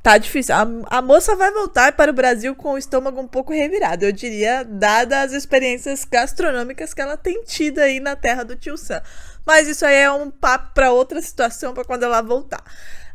tá 0.02 0.18
difícil. 0.18 0.54
A, 0.54 0.66
a 0.98 1.02
moça 1.02 1.36
vai 1.36 1.50
voltar 1.52 1.92
para 1.92 2.10
o 2.10 2.14
Brasil 2.14 2.54
com 2.54 2.72
o 2.72 2.78
estômago 2.78 3.20
um 3.20 3.28
pouco 3.28 3.52
revirado, 3.52 4.04
eu 4.04 4.12
diria, 4.12 4.64
dadas 4.64 5.26
as 5.26 5.32
experiências 5.32 6.04
gastronômicas 6.04 6.92
que 6.92 7.00
ela 7.00 7.16
tem 7.16 7.42
tido 7.44 7.78
aí 7.78 8.00
na 8.00 8.16
terra 8.16 8.42
do 8.42 8.56
tio 8.56 8.76
Sam. 8.76 9.02
Mas 9.46 9.68
isso 9.68 9.86
aí 9.86 9.96
é 9.96 10.10
um 10.10 10.30
papo 10.30 10.74
para 10.74 10.92
outra 10.92 11.20
situação, 11.20 11.72
para 11.72 11.84
quando 11.84 12.02
ela 12.02 12.20
voltar. 12.20 12.62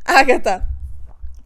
Agatha, 0.05 0.65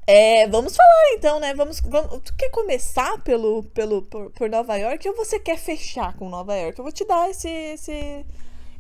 é, 0.08 0.48
vamos 0.48 0.76
falar 0.76 1.14
então, 1.14 1.40
né? 1.40 1.54
Vamos, 1.54 1.80
vamos, 1.82 2.22
tu 2.24 2.36
quer 2.36 2.50
começar 2.50 3.20
pelo, 3.20 3.64
pelo 3.64 4.02
por, 4.02 4.32
por, 4.32 4.50
Nova 4.50 4.76
York 4.76 5.08
ou 5.08 5.16
você 5.16 5.40
quer 5.40 5.58
fechar 5.58 6.16
com 6.18 6.30
Nova 6.30 6.56
York? 6.56 6.78
Eu 6.78 6.84
vou 6.84 6.92
te 6.92 7.06
dar 7.06 7.30
esse. 7.30 7.48
esse 7.48 8.26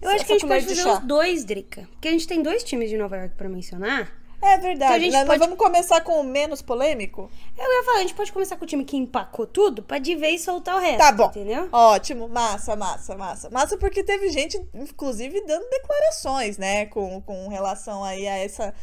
eu 0.01 0.10
acho 0.10 0.25
que 0.25 0.34
a 0.34 0.36
gente 0.38 0.48
pode 0.48 0.65
fazer 0.65 0.89
os 0.89 1.00
dois, 1.00 1.46
Drica. 1.46 1.88
Porque 1.91 2.08
a 2.08 2.12
gente 2.12 2.27
tem 2.27 2.41
dois 2.41 2.63
times 2.63 2.89
de 2.89 2.98
Nova 2.98 3.15
York 3.18 3.36
para 3.36 3.48
mencionar. 3.48 4.12
É 4.43 4.57
verdade. 4.57 5.05
Nós- 5.05 5.13
nós 5.13 5.27
pode- 5.27 5.39
vamos 5.39 5.57
começar 5.57 6.01
com 6.01 6.19
o 6.19 6.24
menos 6.24 6.62
polêmico? 6.62 7.29
Eu 7.57 7.63
ia 7.71 7.83
falar, 7.83 7.98
a 7.98 8.01
gente 8.01 8.13
pode 8.15 8.31
começar 8.31 8.57
com 8.57 8.63
o 8.63 8.67
time 8.67 8.83
que 8.83 8.98
empacou 8.98 9.45
tudo 9.45 9.83
pra 9.83 10.00
de 10.00 10.15
vez 10.15 10.41
soltar 10.41 10.75
o 10.77 10.79
resto. 10.79 10.98
Tá 10.98 11.12
bom. 11.12 11.25
Entendeu? 11.27 11.69
Ótimo, 11.71 12.27
massa, 12.27 12.75
massa, 12.75 13.15
massa. 13.15 13.50
Massa 13.51 13.77
porque 13.77 14.03
teve 14.03 14.29
gente, 14.31 14.60
inclusive, 14.74 15.45
dando 15.45 15.69
declarações, 15.69 16.57
né, 16.57 16.88
com, 16.88 17.21
com 17.21 17.48
relação 17.50 18.03
aí 18.03 18.27
a 18.27 18.38
essa 18.38 18.74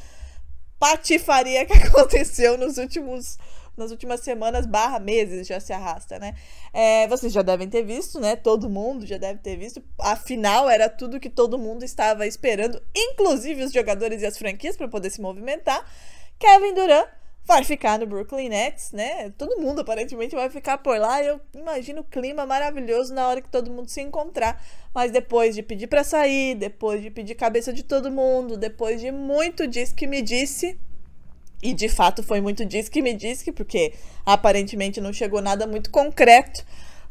patifaria 0.79 1.65
que 1.67 1.73
aconteceu 1.91 2.57
nos 2.57 2.79
últimos, 2.79 3.37
nas 3.79 3.91
últimas 3.91 4.21
semanas 4.21 4.67
barra 4.67 4.99
meses, 4.99 5.47
já 5.47 5.61
se 5.61 5.73
arrasta, 5.73 6.19
né? 6.19 6.35
É, 6.73 7.07
vocês 7.09 7.33
já 7.33 7.43
devem 7.43 7.69
ter 7.69 7.83
visto, 7.83 8.21
né? 8.21 8.37
Todo 8.37 8.69
mundo 8.69 9.07
já 9.07 9.17
deve 9.17 9.39
ter 9.41 9.57
visto. 9.57 9.83
Afinal, 9.99 10.69
era 10.69 10.89
tudo 10.89 11.21
que 11.21 11.31
todo 11.31 11.59
mundo 11.59 11.85
estava 11.85 12.27
esperando, 12.27 12.83
inclusive 12.95 13.63
os 13.63 13.73
jogadores 13.73 14.23
e 14.23 14.27
as 14.27 14.37
franquias, 14.37 14.77
para 14.77 14.89
poder 14.89 15.11
se 15.11 15.21
movimentar. 15.21 15.85
Kevin 16.39 16.75
Durant 16.75 17.09
vai 17.49 17.65
ficar 17.65 17.99
no 17.99 18.07
Brooklyn 18.07 18.51
Nets, 18.51 18.93
né? 18.93 19.31
Todo 19.31 19.59
mundo 19.59 19.81
aparentemente 19.81 20.37
vai 20.37 20.51
ficar 20.51 20.77
por 20.79 20.99
lá. 20.99 21.25
Eu 21.25 21.41
imagino 21.55 22.03
o 22.03 22.05
clima 22.05 22.45
maravilhoso 22.45 23.15
na 23.15 23.27
hora 23.27 23.41
que 23.41 23.49
todo 23.49 23.71
mundo 23.71 23.89
se 23.89 24.03
encontrar. 24.03 24.63
Mas 24.95 25.11
depois 25.11 25.55
de 25.55 25.63
pedir 25.63 25.87
para 25.87 26.05
sair, 26.05 26.55
depois 26.55 27.01
de 27.01 27.11
pedir 27.11 27.35
cabeça 27.35 27.73
de 27.73 27.83
todo 27.83 28.11
mundo, 28.11 28.59
depois 28.59 29.01
de 29.01 29.11
muito 29.11 29.67
diz 29.67 29.95
que 29.95 30.07
me 30.07 30.21
disse, 30.21 30.79
e 31.63 31.75
de 31.75 31.89
fato 31.89 32.23
foi 32.23 32.41
muito 32.41 32.65
diz 32.65 32.89
que 32.89 33.03
me 33.03 33.15
disse, 33.15 33.51
porque 33.53 33.93
aparentemente 34.25 35.01
não 35.01 35.13
chegou 35.13 35.43
nada 35.43 35.67
muito 35.67 35.91
concreto. 35.91 36.65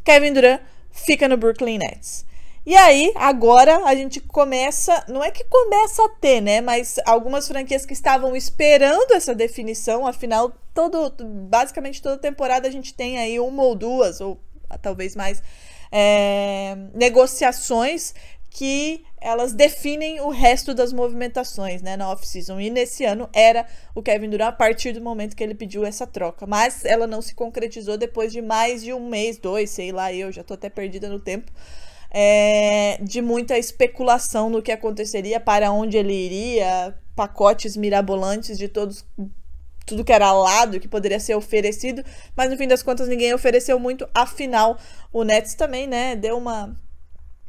Kevin 0.04 0.34
Durant 0.34 0.62
fica 0.90 1.28
no 1.28 1.38
Brooklyn 1.38 1.78
Nets. 1.78 2.26
E 2.66 2.76
aí, 2.76 3.14
agora 3.16 3.86
a 3.86 3.96
gente 3.96 4.20
começa, 4.20 5.06
não 5.08 5.24
é 5.24 5.32
que 5.32 5.46
começa 5.46 6.04
a 6.04 6.10
ter, 6.10 6.42
né, 6.42 6.60
mas 6.60 7.00
algumas 7.06 7.48
franquias 7.48 7.86
que 7.86 7.94
estavam 7.94 8.36
esperando 8.36 9.14
essa 9.14 9.34
definição, 9.34 10.06
afinal, 10.06 10.52
todo, 10.74 11.14
basicamente 11.50 12.02
toda 12.02 12.18
temporada 12.18 12.68
a 12.68 12.72
gente 12.72 12.94
tem 12.94 13.18
aí 13.20 13.40
uma 13.40 13.64
ou 13.64 13.74
duas, 13.74 14.20
ou 14.20 14.38
talvez 14.82 15.16
mais, 15.16 15.42
é, 15.90 16.76
negociações 16.94 18.14
que 18.58 19.06
elas 19.22 19.54
definem 19.54 20.20
o 20.20 20.30
resto 20.30 20.74
das 20.74 20.92
movimentações, 20.92 21.80
né, 21.84 21.96
na 21.96 22.10
off-season. 22.10 22.60
E 22.60 22.72
nesse 22.72 23.06
ano 23.06 23.30
era 23.32 23.68
o 23.94 24.02
Kevin 24.02 24.32
Durant 24.32 24.50
a 24.50 24.52
partir 24.52 24.94
do 24.94 25.02
momento 25.02 25.36
que 25.36 25.44
ele 25.44 25.54
pediu 25.54 25.86
essa 25.86 26.08
troca. 26.08 26.48
Mas 26.48 26.84
ela 26.84 27.06
não 27.06 27.22
se 27.22 27.36
concretizou 27.36 27.98
depois 27.98 28.34
de 28.34 28.42
mais 28.42 28.82
de 28.82 28.92
um 28.94 29.08
mês, 29.08 29.38
dois, 29.38 29.70
sei 29.70 29.92
lá, 29.92 30.12
eu 30.12 30.32
já 30.32 30.44
tô 30.44 30.56
até 30.56 30.72
perdida 30.72 31.08
no 31.08 31.20
tempo. 31.20 31.52
é, 32.12 32.98
de 33.02 33.22
muita 33.22 33.58
especulação 33.58 34.50
no 34.50 34.62
que 34.62 34.72
aconteceria, 34.72 35.40
para 35.40 35.72
onde 35.72 35.98
ele 35.98 36.14
iria, 36.14 36.96
pacotes 37.16 37.78
mirabolantes 37.78 38.58
de 38.58 38.68
todos 38.68 39.06
tudo 39.86 40.04
que 40.04 40.12
era 40.12 40.34
lado 40.34 40.82
que 40.82 40.88
poderia 40.88 41.20
ser 41.20 41.36
oferecido, 41.36 42.04
mas 42.36 42.50
no 42.50 42.58
fim 42.58 42.68
das 42.68 42.84
contas 42.84 43.08
ninguém 43.08 43.34
ofereceu 43.34 43.80
muito. 43.80 44.08
Afinal, 44.14 44.78
o 45.14 45.24
Nets 45.24 45.54
também, 45.56 45.88
né, 45.88 46.14
deu 46.16 46.38
uma 46.38 46.78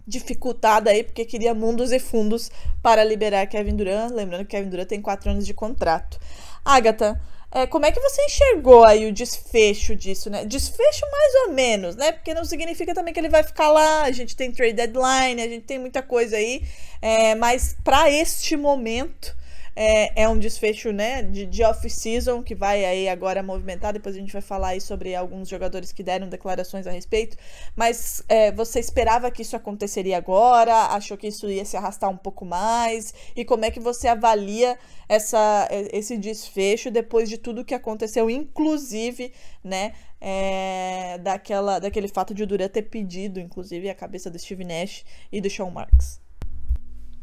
dificultada 0.08 0.90
aí 0.90 1.04
porque 1.04 1.24
queria 1.24 1.52
mundos 1.52 1.92
e 1.92 1.98
fundos 1.98 2.50
para 2.82 3.04
liberar 3.04 3.46
Kevin 3.46 3.76
Durant, 3.76 4.10
lembrando 4.10 4.46
que 4.46 4.56
Kevin 4.56 4.70
Durant 4.70 4.88
tem 4.88 5.02
quatro 5.02 5.30
anos 5.30 5.46
de 5.46 5.52
contrato. 5.52 6.18
Agatha, 6.64 7.20
é, 7.50 7.66
como 7.66 7.86
é 7.86 7.92
que 7.92 8.00
você 8.00 8.22
enxergou 8.24 8.84
aí 8.84 9.08
o 9.08 9.12
desfecho 9.12 9.94
disso, 9.94 10.28
né? 10.28 10.44
Desfecho 10.44 11.04
mais 11.10 11.34
ou 11.46 11.52
menos, 11.54 11.96
né? 11.96 12.12
Porque 12.12 12.34
não 12.34 12.44
significa 12.44 12.94
também 12.94 13.12
que 13.12 13.20
ele 13.20 13.28
vai 13.28 13.42
ficar 13.42 13.70
lá. 13.70 14.02
A 14.02 14.10
gente 14.10 14.36
tem 14.36 14.52
trade 14.52 14.74
deadline, 14.74 15.40
a 15.40 15.48
gente 15.48 15.64
tem 15.64 15.78
muita 15.78 16.02
coisa 16.02 16.36
aí, 16.36 16.62
é, 17.00 17.34
mas 17.34 17.76
para 17.84 18.10
este 18.10 18.56
momento 18.56 19.34
é, 19.80 20.22
é 20.22 20.28
um 20.28 20.36
desfecho, 20.36 20.90
né, 20.90 21.22
de, 21.22 21.46
de 21.46 21.62
off-season 21.62 22.42
que 22.42 22.52
vai 22.52 22.84
aí 22.84 23.08
agora 23.08 23.44
movimentar. 23.44 23.92
Depois 23.92 24.16
a 24.16 24.18
gente 24.18 24.32
vai 24.32 24.42
falar 24.42 24.70
aí 24.70 24.80
sobre 24.80 25.14
alguns 25.14 25.48
jogadores 25.48 25.92
que 25.92 26.02
deram 26.02 26.28
declarações 26.28 26.84
a 26.88 26.90
respeito. 26.90 27.36
Mas 27.76 28.20
é, 28.28 28.50
você 28.50 28.80
esperava 28.80 29.30
que 29.30 29.42
isso 29.42 29.54
aconteceria 29.54 30.16
agora? 30.16 30.74
Achou 30.86 31.16
que 31.16 31.28
isso 31.28 31.48
ia 31.48 31.64
se 31.64 31.76
arrastar 31.76 32.10
um 32.10 32.16
pouco 32.16 32.44
mais? 32.44 33.14
E 33.36 33.44
como 33.44 33.64
é 33.64 33.70
que 33.70 33.78
você 33.78 34.08
avalia 34.08 34.76
essa, 35.08 35.68
esse 35.92 36.18
desfecho 36.18 36.90
depois 36.90 37.28
de 37.28 37.38
tudo 37.38 37.64
que 37.64 37.74
aconteceu, 37.74 38.28
inclusive, 38.28 39.32
né, 39.62 39.92
é, 40.20 41.18
daquela, 41.18 41.78
daquele 41.78 42.08
fato 42.08 42.34
de 42.34 42.42
o 42.42 42.46
Durant 42.48 42.72
ter 42.72 42.82
pedido, 42.82 43.38
inclusive, 43.38 43.88
a 43.88 43.94
cabeça 43.94 44.28
do 44.28 44.40
Steve 44.40 44.64
Nash 44.64 45.04
e 45.30 45.40
do 45.40 45.48
Shawn 45.48 45.70
Marks? 45.70 46.27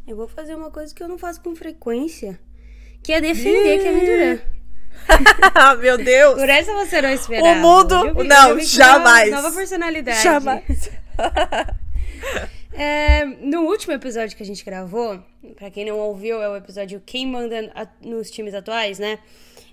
Eu 0.07 0.15
vou 0.15 0.27
fazer 0.27 0.55
uma 0.55 0.69
coisa 0.71 0.93
que 0.93 1.01
eu 1.01 1.07
não 1.07 1.17
faço 1.17 1.41
com 1.41 1.55
frequência, 1.55 2.39
que 3.03 3.11
é 3.11 3.19
defender 3.21 3.81
Kevin 3.81 4.05
Durant. 4.05 4.41
Ah, 5.53 5.75
meu 5.75 5.97
Deus! 5.97 6.35
Por 6.35 6.49
essa 6.49 6.73
você 6.73 7.01
não 7.01 7.09
esperava. 7.09 7.47
O 7.49 7.55
mundo- 7.61 8.13
vi- 8.15 8.27
não, 8.27 8.59
jamais. 8.59 9.29
Nova, 9.29 9.41
nova 9.43 9.55
personalidade. 9.55 10.23
Jamais. 10.23 10.89
É, 12.73 13.23
no 13.25 13.61
último 13.63 13.93
episódio 13.93 14.35
que 14.35 14.43
a 14.43 14.45
gente 14.45 14.63
gravou, 14.65 15.19
pra 15.55 15.69
quem 15.71 15.85
não 15.85 15.97
ouviu, 15.97 16.41
é 16.41 16.49
o 16.49 16.55
episódio 16.57 17.01
Quem 17.05 17.25
Manda 17.27 17.71
nos 18.01 18.29
Times 18.29 18.53
Atuais, 18.53 18.99
né? 18.99 19.19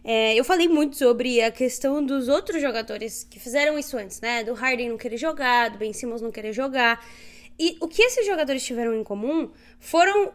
É, 0.05 0.35
eu 0.39 0.45
falei 0.45 0.69
muito 0.69 0.97
sobre 0.97 1.41
a 1.41 1.51
questão 1.51 2.05
dos 2.05 2.29
outros 2.29 2.61
jogadores 2.61 3.27
que 3.29 3.41
fizeram 3.41 3.79
isso 3.79 3.97
antes, 3.97 4.21
né? 4.21 4.45
Do 4.45 4.53
Harden 4.55 4.91
não 4.91 4.97
querer 4.99 5.17
jogar, 5.17 5.71
do 5.71 5.79
Ben 5.79 5.93
Simmons 5.93 6.21
não 6.21 6.31
querer 6.31 6.53
jogar. 6.53 7.05
E 7.59 7.77
o 7.81 7.89
que 7.89 8.03
esses 8.03 8.27
jogadores 8.27 8.65
tiveram 8.65 8.95
em 8.95 9.05
comum 9.05 9.51
foram 9.79 10.33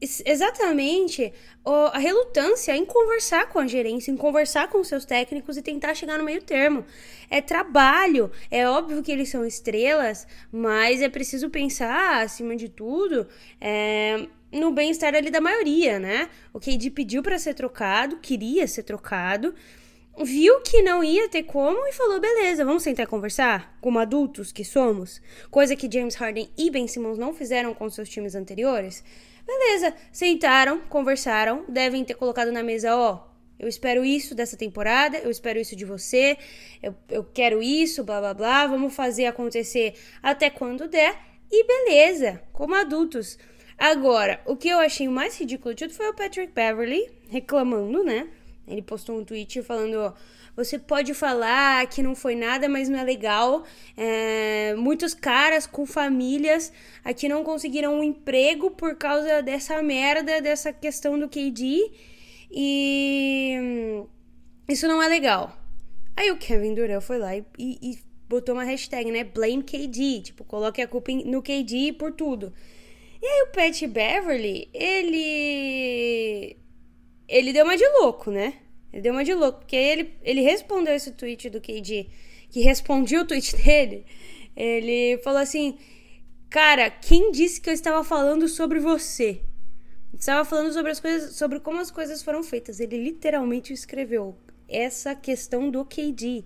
ex- 0.00 0.22
exatamente 0.24 1.32
a 1.64 1.98
relutância 1.98 2.74
em 2.74 2.84
conversar 2.84 3.48
com 3.48 3.58
a 3.58 3.66
gerência, 3.66 4.10
em 4.10 4.16
conversar 4.16 4.68
com 4.68 4.82
seus 4.82 5.04
técnicos 5.04 5.56
e 5.56 5.62
tentar 5.62 5.94
chegar 5.94 6.18
no 6.18 6.24
meio 6.24 6.42
termo. 6.42 6.84
É 7.28 7.40
trabalho, 7.40 8.30
é 8.50 8.68
óbvio 8.68 9.02
que 9.02 9.12
eles 9.12 9.28
são 9.28 9.44
estrelas, 9.44 10.26
mas 10.50 11.02
é 11.02 11.08
preciso 11.08 11.50
pensar, 11.50 12.22
acima 12.22 12.56
de 12.56 12.68
tudo, 12.68 13.28
é, 13.60 14.26
no 14.50 14.72
bem-estar 14.72 15.14
ali 15.14 15.30
da 15.30 15.40
maioria, 15.40 15.98
né? 15.98 16.28
O 16.52 16.58
KD 16.58 16.90
pediu 16.90 17.22
para 17.22 17.38
ser 17.38 17.54
trocado, 17.54 18.16
queria 18.16 18.66
ser 18.66 18.82
trocado, 18.82 19.54
viu 20.24 20.60
que 20.60 20.82
não 20.82 21.02
ia 21.02 21.28
ter 21.28 21.42
como 21.42 21.86
e 21.86 21.92
falou: 21.92 22.20
beleza, 22.20 22.64
vamos 22.64 22.82
sentar 22.82 23.04
e 23.04 23.08
conversar? 23.08 23.76
Como 23.80 23.98
adultos 23.98 24.52
que 24.52 24.64
somos? 24.64 25.20
Coisa 25.50 25.76
que 25.76 25.90
James 25.90 26.14
Harden 26.14 26.50
e 26.56 26.70
Ben 26.70 26.86
Simmons 26.86 27.18
não 27.18 27.34
fizeram 27.34 27.74
com 27.74 27.88
seus 27.88 28.08
times 28.08 28.34
anteriores. 28.34 29.02
Beleza, 29.46 29.94
sentaram, 30.12 30.80
conversaram, 30.80 31.64
devem 31.68 32.04
ter 32.04 32.14
colocado 32.14 32.52
na 32.52 32.62
mesa: 32.62 32.94
ó, 32.96 33.26
eu 33.58 33.68
espero 33.68 34.04
isso 34.04 34.34
dessa 34.34 34.56
temporada, 34.56 35.18
eu 35.18 35.30
espero 35.30 35.58
isso 35.58 35.76
de 35.76 35.84
você, 35.84 36.36
eu, 36.82 36.94
eu 37.08 37.24
quero 37.24 37.62
isso, 37.62 38.02
blá 38.04 38.20
blá 38.20 38.34
blá, 38.34 38.66
vamos 38.66 38.94
fazer 38.94 39.26
acontecer 39.26 39.94
até 40.22 40.48
quando 40.48 40.88
der. 40.88 41.16
E 41.52 41.66
beleza, 41.66 42.40
como 42.52 42.74
adultos. 42.74 43.36
Agora, 43.76 44.40
o 44.46 44.56
que 44.56 44.68
eu 44.68 44.78
achei 44.78 45.08
mais 45.08 45.38
ridículo 45.38 45.74
de 45.74 45.84
tudo 45.84 45.96
foi 45.96 46.08
o 46.08 46.14
Patrick 46.14 46.52
Beverly 46.52 47.10
reclamando, 47.28 48.04
né? 48.04 48.28
Ele 48.66 48.82
postou 48.82 49.18
um 49.18 49.24
tweet 49.24 49.62
falando: 49.62 50.14
você 50.56 50.78
pode 50.78 51.12
falar 51.14 51.86
que 51.88 52.02
não 52.02 52.14
foi 52.14 52.34
nada, 52.34 52.68
mas 52.68 52.88
não 52.88 52.98
é 52.98 53.04
legal. 53.04 53.64
É, 53.96 54.74
muitos 54.76 55.14
caras 55.14 55.66
com 55.66 55.84
famílias 55.86 56.72
aqui 57.04 57.28
não 57.28 57.42
conseguiram 57.42 57.94
um 57.98 58.02
emprego 58.02 58.70
por 58.70 58.94
causa 58.96 59.42
dessa 59.42 59.82
merda, 59.82 60.40
dessa 60.40 60.72
questão 60.72 61.18
do 61.18 61.28
KD. 61.28 61.90
E 62.50 63.56
hum, 63.60 64.06
isso 64.68 64.86
não 64.88 65.02
é 65.02 65.08
legal. 65.08 65.56
Aí 66.16 66.30
o 66.30 66.36
Kevin 66.36 66.74
Durant 66.74 67.00
foi 67.02 67.18
lá 67.18 67.36
e, 67.36 67.44
e- 67.58 67.78
e 67.82 67.98
botou 68.28 68.54
uma 68.54 68.64
hashtag, 68.64 69.10
né? 69.10 69.24
Blame 69.24 69.62
KD. 69.62 70.20
Tipo, 70.22 70.44
coloque 70.44 70.82
a 70.82 70.86
culpa 70.88 71.10
no 71.24 71.42
KD 71.42 71.92
por 71.94 72.12
tudo. 72.12 72.52
E 73.22 73.26
aí 73.26 73.42
o 73.42 73.46
Pat 73.52 73.82
Beverly, 73.86 74.68
ele 74.72 76.56
ele 77.30 77.52
deu 77.52 77.64
uma 77.64 77.76
de 77.76 77.86
louco, 78.00 78.30
né? 78.30 78.54
Ele 78.92 79.02
deu 79.02 79.12
uma 79.12 79.24
de 79.24 79.32
louco, 79.32 79.60
porque 79.60 79.76
ele, 79.76 80.14
ele 80.22 80.40
respondeu 80.40 80.92
esse 80.94 81.12
tweet 81.12 81.48
do 81.48 81.60
KD, 81.60 82.08
que 82.50 82.60
respondia 82.60 83.20
o 83.20 83.24
tweet 83.24 83.54
dele. 83.62 84.04
Ele 84.56 85.18
falou 85.22 85.38
assim: 85.38 85.78
Cara, 86.50 86.90
quem 86.90 87.30
disse 87.30 87.60
que 87.60 87.70
eu 87.70 87.74
estava 87.74 88.02
falando 88.02 88.48
sobre 88.48 88.80
você? 88.80 89.40
Estava 90.12 90.44
falando 90.44 90.72
sobre 90.72 90.90
as 90.90 90.98
coisas, 90.98 91.36
sobre 91.36 91.60
como 91.60 91.78
as 91.78 91.92
coisas 91.92 92.22
foram 92.22 92.42
feitas. 92.42 92.80
Ele 92.80 92.96
literalmente 92.96 93.72
escreveu 93.72 94.36
essa 94.68 95.14
questão 95.14 95.70
do 95.70 95.84
KD. 95.84 96.44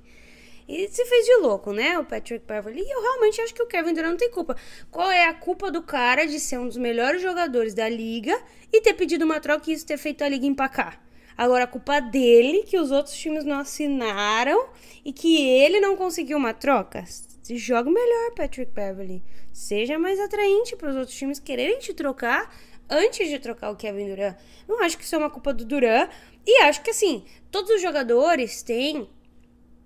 E 0.67 0.89
se 0.89 1.05
fez 1.05 1.27
de 1.27 1.37
louco, 1.37 1.73
né? 1.73 1.99
O 1.99 2.05
Patrick 2.05 2.47
Beverly. 2.47 2.81
E 2.81 2.91
eu 2.91 3.03
realmente 3.03 3.41
acho 3.41 3.55
que 3.55 3.63
o 3.63 3.67
Kevin 3.67 3.93
Durant 3.93 4.13
não 4.13 4.17
tem 4.17 4.31
culpa. 4.31 4.57
Qual 4.91 5.11
é 5.11 5.27
a 5.27 5.35
culpa 5.35 5.71
do 5.71 5.83
cara 5.83 6.27
de 6.27 6.41
ser 6.41 6.59
um 6.59 6.67
dos 6.67 6.79
melhores 6.79 7.21
jogadores 7.21 7.75
da 7.75 7.89
liga 7.89 8.39
e 8.73 8.81
ter 8.81 8.95
pedido 8.95 9.25
uma 9.25 9.41
troca 9.41 9.71
e 9.71 9.75
isso 9.75 9.87
ter 9.87 9.99
feito 9.99 10.25
a 10.25 10.29
liga 10.29 10.47
empacar? 10.47 11.01
Agora, 11.37 11.65
a 11.65 11.67
culpa 11.67 12.01
dele, 12.01 12.63
que 12.63 12.79
os 12.79 12.91
outros 12.91 13.17
times 13.17 13.45
não 13.45 13.59
assinaram 13.59 14.69
e 15.05 15.13
que 15.13 15.37
ele 15.37 15.81
não 15.81 15.97
conseguiu 15.97 16.39
uma 16.39 16.55
troca. 16.55 17.05
Se 17.07 17.57
joga 17.59 17.91
melhor, 17.91 18.35
Patrick 18.35 18.73
Beverly. 18.73 19.23
Seja 19.53 19.99
mais 19.99 20.19
atraente 20.19 20.77
para 20.77 20.91
os 20.91 20.97
outros 20.97 21.17
times 21.17 21.39
quererem 21.39 21.79
te 21.79 21.93
trocar, 21.93 22.55
antes 22.89 23.29
de 23.29 23.39
trocar 23.39 23.71
o 23.71 23.77
Kevin 23.77 24.09
Durant. 24.09 24.37
Não 24.67 24.83
acho 24.83 24.97
que 24.97 25.05
isso 25.05 25.15
é 25.15 25.19
uma 25.19 25.31
culpa 25.31 25.53
do 25.53 25.65
Durant. 25.65 26.09
E 26.47 26.63
acho 26.63 26.83
que, 26.83 26.91
assim, 26.91 27.25
todos 27.51 27.71
os 27.71 27.83
jogadores 27.83 28.63
têm 28.63 29.09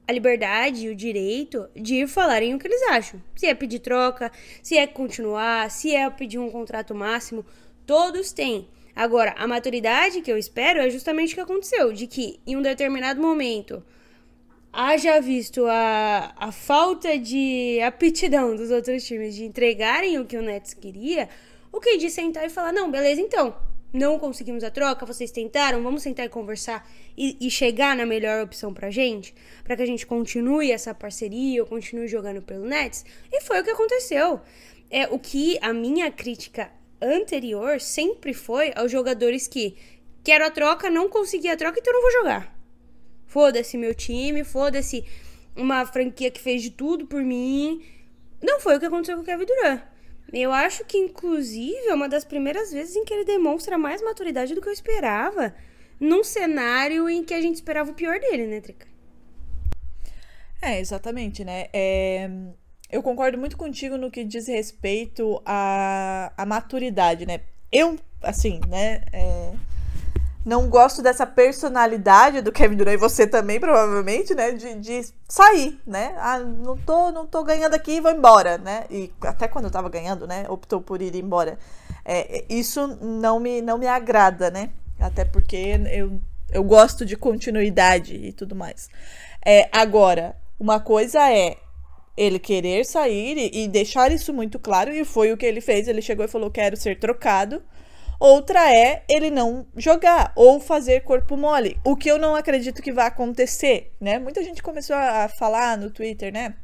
a 0.09 0.13
liberdade 0.13 0.87
e 0.87 0.89
o 0.89 0.95
direito 0.95 1.69
de 1.77 2.07
falarem 2.07 2.55
o 2.55 2.59
que 2.59 2.67
eles 2.67 2.83
acham. 2.85 3.23
Se 3.37 3.47
é 3.47 3.55
pedir 3.55 3.81
troca, 3.81 4.33
se 4.63 4.79
é 4.79 4.87
continuar, 4.87 5.71
se 5.71 5.95
é 5.95 6.09
pedir 6.09 6.39
um 6.39 6.51
contrato 6.51 6.95
máximo, 6.95 7.45
todos 7.85 8.33
têm. 8.33 8.67
Agora, 8.97 9.35
a 9.37 9.47
maturidade 9.47 10.23
que 10.23 10.33
eu 10.33 10.39
espero 10.39 10.81
é 10.81 10.89
justamente 10.89 11.33
o 11.33 11.35
que 11.35 11.43
aconteceu, 11.43 11.93
de 11.93 12.07
que 12.07 12.41
em 12.47 12.57
um 12.57 12.63
determinado 12.63 13.21
momento 13.21 13.85
haja 14.73 15.21
visto 15.21 15.67
a, 15.67 16.33
a 16.37 16.51
falta 16.51 17.19
de 17.19 17.79
aptidão 17.83 18.57
dos 18.57 18.71
outros 18.71 19.05
times 19.05 19.35
de 19.35 19.45
entregarem 19.45 20.19
o 20.19 20.25
que 20.25 20.39
o 20.39 20.43
Nets 20.43 20.73
queria, 20.73 21.29
o 21.71 21.81
KD 21.81 22.09
sentar 22.09 22.47
e 22.47 22.49
falar, 22.49 22.73
não, 22.73 22.91
beleza, 22.91 23.21
então, 23.21 23.55
não 23.93 24.19
conseguimos 24.19 24.63
a 24.63 24.71
troca, 24.71 25.07
vocês 25.07 25.31
tentaram, 25.31 25.83
vamos 25.83 26.03
sentar 26.03 26.27
e 26.27 26.29
conversar 26.29 26.89
e, 27.17 27.37
e 27.41 27.51
chegar 27.51 27.97
na 27.97 28.05
melhor 28.05 28.43
opção 28.43 28.73
pra 28.75 28.91
gente, 28.91 29.35
para 29.65 29.77
que 29.77 29.83
a 29.83 29.87
gente 29.87 30.07
continue 30.07 30.71
essa 30.71 30.95
parceria, 30.95 31.63
ou 31.63 31.69
continue 31.69 32.07
jogando 32.07 32.43
pelo 32.43 32.67
Nets. 32.67 33.05
E 33.33 33.41
foi 33.41 33.61
o 33.61 33.65
que 33.65 33.71
aconteceu. 33.71 34.41
É 34.91 35.07
o 35.09 35.19
que 35.19 35.59
a 35.61 35.73
minha 35.73 36.11
crítica 36.11 36.71
anterior 37.01 37.81
sempre 37.81 38.33
foi 38.33 38.73
aos 38.75 38.91
jogadores 38.91 39.47
que 39.47 39.77
quero 40.23 40.45
a 40.45 40.51
troca, 40.51 40.91
não 40.91 41.09
consegui 41.09 41.49
a 41.49 41.57
troca, 41.57 41.79
então 41.81 41.93
não 41.93 42.03
vou 42.03 42.13
jogar. 42.13 42.59
Foda-se 43.27 43.77
meu 43.77 43.95
time, 43.95 44.45
foda-se 44.45 45.05
uma 45.55 45.85
franquia 45.87 46.31
que 46.31 46.41
fez 46.41 46.63
de 46.63 46.71
tudo 46.71 47.07
por 47.07 47.23
mim. 47.23 47.83
Não 48.43 48.61
foi 48.61 48.77
o 48.77 48.81
que 48.81 48.87
aconteceu 48.87 49.17
com 49.17 49.23
o 49.23 49.25
Kevin 49.25 49.45
Durant. 49.45 49.83
Eu 50.33 50.53
acho 50.53 50.85
que, 50.85 50.99
inclusive, 50.99 51.89
é 51.89 51.95
uma 51.95 52.09
das 52.09 52.25
primeiras 52.25 52.71
vezes 52.71 52.97
em 52.97 53.05
que 53.05 53.15
ele 53.15 53.25
demonstra 53.25 53.79
mais 53.79 54.03
maturidade 54.03 54.55
do 54.55 54.61
que 54.61 54.69
eu 54.69 54.73
esperava. 54.73 55.55
Num 55.99 56.23
cenário 56.23 57.09
em 57.09 57.25
que 57.25 57.35
a 57.35 57.41
gente 57.41 57.57
esperava 57.57 57.91
o 57.91 57.95
pior 57.95 58.21
dele, 58.21 58.47
né, 58.47 58.61
Trica? 58.61 58.87
É, 60.61 60.79
exatamente, 60.81 61.45
né? 61.45 61.67
É... 61.73 62.29
Eu 62.91 63.03
concordo 63.03 63.37
muito 63.37 63.57
contigo 63.57 63.97
no 63.97 64.11
que 64.11 64.25
diz 64.25 64.49
respeito 64.49 65.41
à, 65.45 66.33
à 66.37 66.47
maturidade, 66.47 67.27
né? 67.27 67.41
Eu, 67.71 67.99
assim, 68.23 68.61
né? 68.69 69.03
É 69.13 69.53
não 70.49 70.67
gosto 70.71 71.03
dessa 71.03 71.27
personalidade 71.27 72.41
do 72.41 72.51
Kevin 72.51 72.77
Durant 72.77 72.95
e 72.95 72.97
você 72.97 73.27
também, 73.27 73.61
provavelmente, 73.61 74.35
né? 74.35 74.53
De, 74.53 74.77
de 74.77 75.03
sair, 75.29 75.79
né? 75.87 76.15
Ah, 76.17 76.39
não 76.39 76.75
tô, 76.75 77.13
não 77.13 77.27
tô 77.27 77.45
ganhando 77.45 77.75
aqui, 77.75 78.01
vou 78.01 78.11
embora, 78.11 78.57
né? 78.57 78.85
E 78.91 79.13
até 79.21 79.47
quando 79.47 79.67
eu 79.67 79.71
tava 79.71 79.91
ganhando, 79.91 80.27
né? 80.27 80.47
Optou 80.49 80.81
por 80.81 81.03
ir 81.03 81.15
embora. 81.15 81.59
É, 82.03 82.47
isso 82.49 82.99
não 83.03 83.39
me, 83.39 83.61
não 83.61 83.77
me 83.77 83.87
agrada, 83.87 84.51
né? 84.51 84.71
Até 84.99 85.23
porque 85.23 85.79
eu, 85.93 86.19
eu 86.51 86.65
gosto 86.65 87.05
de 87.05 87.15
continuidade 87.15 88.15
e 88.15 88.33
tudo 88.33 88.57
mais. 88.57 88.89
É, 89.45 89.69
agora, 89.71 90.35
uma 90.59 90.81
coisa 90.81 91.31
é 91.31 91.59
ele 92.17 92.39
querer 92.39 92.87
sair 92.87 93.37
e, 93.37 93.65
e 93.65 93.69
deixar 93.69 94.11
isso 94.11 94.33
muito 94.33 94.59
claro, 94.59 94.91
e 94.93 95.05
foi 95.05 95.31
o 95.31 95.37
que 95.37 95.45
ele 95.45 95.61
fez. 95.61 95.87
Ele 95.87 96.01
chegou 96.01 96.25
e 96.25 96.29
falou: 96.29 96.51
quero 96.51 96.75
ser 96.75 96.99
trocado. 96.99 97.63
Outra 98.21 98.75
é 98.75 99.05
ele 99.09 99.31
não 99.31 99.67
jogar 99.77 100.33
ou 100.35 100.59
fazer 100.59 101.03
corpo 101.03 101.37
mole, 101.37 101.81
o 101.85 101.95
que 101.95 102.11
eu 102.11 102.19
não 102.19 102.35
acredito 102.35 102.83
que 102.83 102.93
vai 102.93 103.07
acontecer, 103.07 103.93
né? 104.01 104.19
Muita 104.19 104.43
gente 104.43 104.61
começou 104.61 104.97
a 104.97 105.29
falar 105.29 105.79
no 105.79 105.89
Twitter, 105.89 106.33
né? 106.33 106.55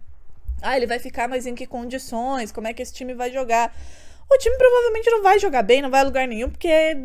Ah, 0.60 0.76
ele 0.76 0.86
vai 0.86 0.98
ficar, 0.98 1.28
mas 1.28 1.46
em 1.46 1.54
que 1.54 1.66
condições? 1.66 2.50
Como 2.50 2.66
é 2.66 2.72
que 2.72 2.82
esse 2.82 2.92
time 2.92 3.14
vai 3.14 3.30
jogar? 3.30 3.72
O 4.28 4.38
time 4.38 4.56
provavelmente 4.56 5.10
não 5.10 5.22
vai 5.22 5.38
jogar 5.38 5.62
bem, 5.62 5.80
não 5.80 5.90
vai 5.90 6.00
a 6.00 6.04
lugar 6.04 6.26
nenhum, 6.26 6.50
porque 6.50 6.96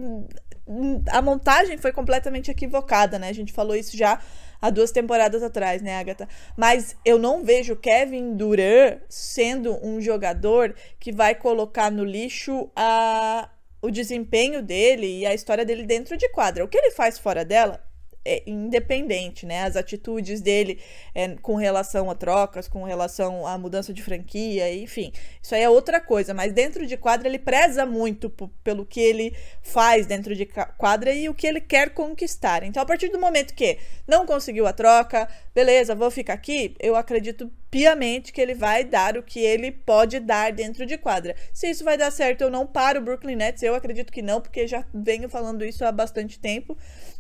a 1.12 1.22
montagem 1.22 1.78
foi 1.78 1.92
completamente 1.92 2.50
equivocada, 2.50 3.20
né? 3.20 3.30
A 3.30 3.34
gente 3.34 3.54
falou 3.54 3.76
isso 3.76 3.96
já 3.96 4.20
há 4.62 4.70
duas 4.70 4.92
temporadas 4.92 5.44
atrás, 5.44 5.82
né, 5.82 6.00
Agatha? 6.00 6.28
Mas 6.58 6.96
eu 7.06 7.20
não 7.20 7.44
vejo 7.44 7.76
Kevin 7.76 8.36
Durant 8.36 9.00
sendo 9.08 9.78
um 9.86 10.02
jogador 10.02 10.76
que 11.00 11.12
vai 11.12 11.36
colocar 11.36 11.92
no 11.92 12.04
lixo 12.04 12.70
a 12.76 13.50
o 13.82 13.90
desempenho 13.90 14.62
dele 14.62 15.20
e 15.20 15.26
a 15.26 15.34
história 15.34 15.66
dele 15.66 15.86
dentro 15.86 16.18
de 16.18 16.30
quadra. 16.30 16.64
O 16.64 16.68
que 16.68 16.78
ele 16.78 16.92
faz 16.92 17.18
fora 17.18 17.46
dela 17.46 17.84
é 18.24 18.44
independente, 18.46 19.46
né? 19.46 19.64
As 19.64 19.76
atitudes 19.76 20.42
dele 20.42 20.80
é, 21.16 21.36
com 21.42 21.56
relação 21.56 22.10
a 22.10 22.16
trocas, 22.16 22.68
com 22.68 22.84
relação 22.84 23.48
à 23.48 23.58
mudança 23.58 23.94
de 23.94 24.04
franquia, 24.04 24.74
enfim, 24.74 25.12
isso 25.42 25.56
aí 25.56 25.62
é 25.62 25.70
outra 25.70 26.00
coisa. 26.02 26.34
Mas 26.34 26.54
dentro 26.54 26.86
de 26.86 26.98
quadra 26.98 27.28
ele 27.28 27.40
preza 27.40 27.86
muito 27.86 28.30
pelo 28.64 28.86
que 28.86 29.00
ele 29.00 29.36
faz 29.62 30.06
dentro 30.06 30.36
de 30.36 30.46
quadra 30.78 31.14
e 31.14 31.30
o 31.30 31.34
que 31.34 31.48
ele 31.48 31.62
quer 31.62 31.92
conquistar. 31.92 32.64
Então, 32.64 32.84
a 32.84 32.86
partir 32.86 33.10
do 33.10 33.20
momento 33.20 33.54
que 33.54 33.78
não 34.08 34.26
conseguiu 34.26 34.68
a 34.68 34.74
troca, 34.74 35.28
beleza, 35.54 35.96
vou 35.96 36.12
ficar 36.12 36.34
aqui, 36.34 36.76
eu 36.80 36.96
acredito 36.96 37.52
piamente 37.72 38.34
que 38.34 38.42
ele 38.42 38.54
vai 38.54 38.84
dar 38.84 39.18
o 39.18 39.24
que 39.24 39.40
ele 39.40 39.72
pode 39.72 40.20
dar 40.20 40.52
dentro 40.52 40.86
de 40.86 40.98
quadra. 40.98 41.36
Se 41.54 41.70
isso 41.70 41.84
vai 41.84 41.98
dar 41.98 42.12
certo 42.12 42.46
ou 42.46 42.52
não 42.52 42.66
para 42.66 43.00
o 43.00 43.02
Brooklyn 43.02 43.36
Nets, 43.36 43.64
eu 43.64 43.76
acredito 43.76 44.12
que 44.12 44.22
não, 44.22 44.42
porque 44.42 44.68
já 44.68 44.84
venho 44.94 45.30
falando 45.30 45.64
isso 45.64 45.86
há 45.86 45.92
bastante 45.92 46.40
tempo. 46.40 46.78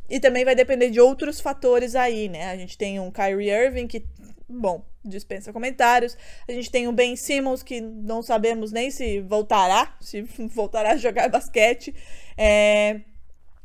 E 0.10 0.19
também 0.19 0.43
vai 0.43 0.56
depender 0.56 0.89
de 0.89 1.00
outros 1.00 1.39
fatores 1.39 1.95
aí, 1.95 2.28
né? 2.28 2.50
A 2.50 2.58
gente 2.58 2.78
tem 2.78 3.00
um 3.00 3.12
Kyrie 3.12 3.50
Irving 3.50 3.88
que, 3.88 4.06
bom, 4.48 4.84
dispensa 5.04 5.54
comentários. 5.54 6.17
A 6.48 6.52
gente 6.52 6.72
tem 6.72 6.88
o 6.88 6.91
Ben 6.91 7.15
Simmons 7.15 7.62
que 7.62 7.80
não 7.80 8.22
sabemos 8.22 8.72
nem 8.72 8.89
se 8.89 9.19
voltará, 9.22 9.95
se 10.02 10.22
voltará 10.54 10.91
a 10.91 10.98
jogar 10.98 11.30
basquete. 11.30 11.93
É, 12.38 13.02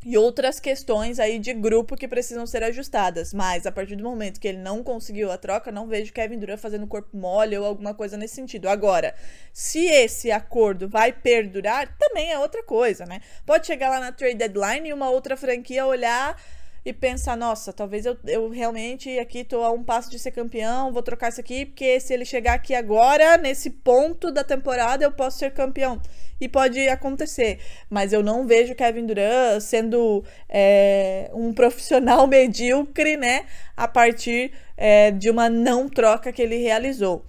e 0.05 0.19
outras 0.19 0.61
questões 0.61 1.19
aí 1.19 1.38
de 1.38 1.53
grupo 1.55 1.97
que 1.97 2.07
precisam 2.07 2.47
ser 2.47 2.62
ajustadas. 2.62 3.33
Mas 3.33 3.67
a 3.67 3.73
partir 3.73 3.97
do 3.97 4.05
momento 4.05 4.38
que 4.40 4.49
ele 4.49 4.59
não 4.59 4.83
conseguiu 4.83 5.31
a 5.33 5.38
troca, 5.38 5.73
não 5.73 5.87
vejo 5.87 6.12
Kevin 6.12 6.38
Durant 6.38 6.59
fazendo 6.59 6.87
corpo 6.87 7.17
mole 7.17 7.57
ou 7.57 7.64
alguma 7.64 7.95
coisa 7.95 8.17
nesse 8.17 8.35
sentido. 8.35 8.69
Agora, 8.69 9.14
se 9.53 9.87
esse 9.87 10.31
acordo 10.31 10.88
vai 10.88 11.12
perdurar, 11.12 11.97
também 11.99 12.33
é 12.33 12.38
outra 12.38 12.62
coisa, 12.62 13.07
né? 13.07 13.21
Pode 13.47 13.67
chegar 13.67 13.88
lá 13.88 14.01
na 14.01 14.12
trade 14.12 14.35
deadline 14.35 14.88
e 14.88 14.93
uma 14.93 15.09
outra 15.09 15.37
franquia 15.37 15.87
olhar 15.87 16.37
e 16.85 16.92
pensar, 16.92 17.37
nossa, 17.37 17.73
talvez 17.73 18.05
eu, 18.05 18.16
eu 18.27 18.49
realmente 18.51 19.18
aqui 19.18 19.42
tô 19.42 19.62
a 19.62 19.70
um 19.70 19.83
passo 19.83 20.11
de 20.11 20.18
ser 20.18 20.33
campeão, 20.33 20.92
vou 20.92 21.03
trocar 21.03 21.31
isso 21.31 21.40
aqui, 21.40 21.64
porque 21.64 21.99
se 21.99 22.12
ele 22.12 22.25
chegar 22.27 22.55
aqui 22.55 22.75
agora, 22.75 23.38
nesse 23.38 23.70
ponto 23.70 24.31
da 24.31 24.44
temporada, 24.44 25.03
eu 25.03 25.11
posso 25.11 25.38
ser 25.38 25.53
campeão 25.53 26.01
e 26.40 26.49
pode 26.49 26.87
acontecer. 26.88 27.59
Mas 27.88 28.12
eu 28.12 28.23
não 28.23 28.47
vejo 28.47 28.75
Kevin 28.75 29.07
Durant 29.07 29.61
sendo 29.61 30.23
é, 30.49 31.31
um 31.33 31.53
profissional 31.55 32.27
medíocre, 32.29 33.16
né? 33.16 33.47
A 33.77 33.88
partir 33.88 34.53
é, 34.77 35.11
de 35.11 35.31
uma 35.31 35.49
não 35.49 35.88
troca 35.88 36.33
que 36.33 36.42
ele 36.42 36.59
realizou. 36.59 37.25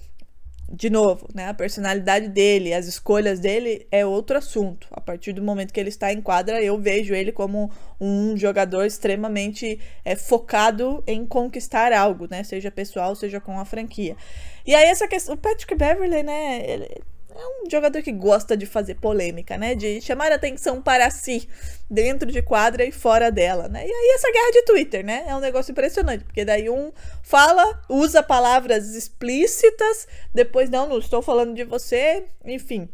De 0.67 0.89
novo, 0.89 1.27
né? 1.33 1.47
A 1.47 1.53
personalidade 1.53 2.27
dele, 2.27 2.73
as 2.73 2.87
escolhas 2.87 3.39
dele 3.39 3.87
é 3.91 4.03
outro 4.03 4.37
assunto. 4.37 4.87
A 4.91 4.99
partir 4.99 5.31
do 5.31 5.43
momento 5.43 5.71
que 5.71 5.79
ele 5.79 5.89
está 5.89 6.11
em 6.11 6.21
quadra, 6.21 6.61
eu 6.61 6.79
vejo 6.79 7.13
ele 7.13 7.31
como 7.31 7.71
um 8.01 8.35
jogador 8.35 8.83
extremamente 8.83 9.79
é, 10.03 10.15
focado 10.15 11.03
em 11.05 11.23
conquistar 11.23 11.93
algo, 11.93 12.27
né? 12.29 12.43
Seja 12.43 12.71
pessoal, 12.71 13.15
seja 13.15 13.39
com 13.39 13.59
a 13.59 13.65
franquia. 13.65 14.17
E 14.65 14.73
aí, 14.73 14.85
essa 14.85 15.07
questão. 15.07 15.35
O 15.35 15.37
Patrick 15.37 15.75
Beverly, 15.75 16.23
né? 16.23 16.63
Ele, 16.67 16.89
é 17.37 17.63
um 17.63 17.69
jogador 17.69 18.01
que 18.01 18.11
gosta 18.11 18.55
de 18.55 18.65
fazer 18.65 18.95
polêmica, 18.95 19.57
né? 19.57 19.75
De 19.75 19.99
chamar 20.01 20.31
atenção 20.31 20.81
para 20.81 21.09
si, 21.11 21.47
dentro 21.89 22.31
de 22.31 22.41
quadra 22.41 22.85
e 22.85 22.91
fora 22.91 23.31
dela, 23.31 23.67
né? 23.67 23.85
E 23.85 23.91
aí 23.91 24.13
essa 24.15 24.31
guerra 24.31 24.51
de 24.51 24.61
Twitter, 24.63 25.05
né? 25.05 25.25
É 25.27 25.35
um 25.35 25.39
negócio 25.39 25.71
impressionante, 25.71 26.23
porque 26.23 26.45
daí 26.45 26.69
um 26.69 26.91
fala, 27.21 27.81
usa 27.89 28.23
palavras 28.23 28.95
explícitas, 28.95 30.07
depois 30.33 30.69
não, 30.69 30.87
não 30.87 30.99
estou 30.99 31.21
falando 31.21 31.53
de 31.53 31.63
você, 31.63 32.25
enfim. 32.45 32.89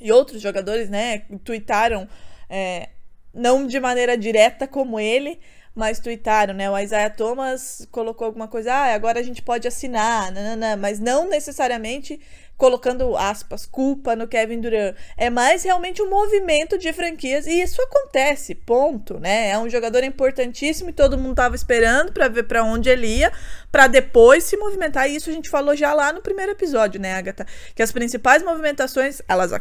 E 0.00 0.10
outros 0.10 0.40
jogadores, 0.40 0.88
né, 0.88 1.22
tweetaram, 1.44 2.08
é, 2.48 2.88
não 3.34 3.66
de 3.66 3.78
maneira 3.78 4.16
direta 4.16 4.66
como 4.66 4.98
ele, 4.98 5.38
mas 5.74 6.00
tweetaram, 6.00 6.54
né? 6.54 6.68
O 6.70 6.78
Isaiah 6.78 7.10
Thomas 7.10 7.86
colocou 7.90 8.26
alguma 8.26 8.48
coisa, 8.48 8.72
ah, 8.72 8.94
agora 8.94 9.20
a 9.20 9.22
gente 9.22 9.42
pode 9.42 9.68
assinar, 9.68 10.32
nanana, 10.32 10.76
mas 10.76 10.98
não 10.98 11.28
necessariamente 11.28 12.20
colocando 12.60 13.16
aspas, 13.16 13.64
culpa 13.64 14.14
no 14.14 14.28
Kevin 14.28 14.60
Durant. 14.60 14.94
É 15.16 15.30
mais 15.30 15.62
realmente 15.64 16.02
um 16.02 16.10
movimento 16.10 16.76
de 16.76 16.92
franquias 16.92 17.46
e 17.46 17.62
isso 17.62 17.80
acontece, 17.80 18.54
ponto, 18.54 19.18
né? 19.18 19.48
É 19.48 19.58
um 19.58 19.66
jogador 19.66 20.04
importantíssimo 20.04 20.90
e 20.90 20.92
todo 20.92 21.16
mundo 21.16 21.36
tava 21.36 21.56
esperando 21.56 22.12
para 22.12 22.28
ver 22.28 22.42
para 22.42 22.62
onde 22.62 22.90
ele 22.90 23.06
ia, 23.06 23.32
para 23.72 23.86
depois 23.86 24.44
se 24.44 24.58
movimentar. 24.58 25.08
E 25.08 25.16
isso 25.16 25.30
a 25.30 25.32
gente 25.32 25.48
falou 25.48 25.74
já 25.74 25.94
lá 25.94 26.12
no 26.12 26.20
primeiro 26.20 26.52
episódio, 26.52 27.00
né, 27.00 27.14
Agatha? 27.14 27.46
Que 27.74 27.82
as 27.82 27.90
principais 27.90 28.42
movimentações, 28.42 29.22
elas 29.26 29.52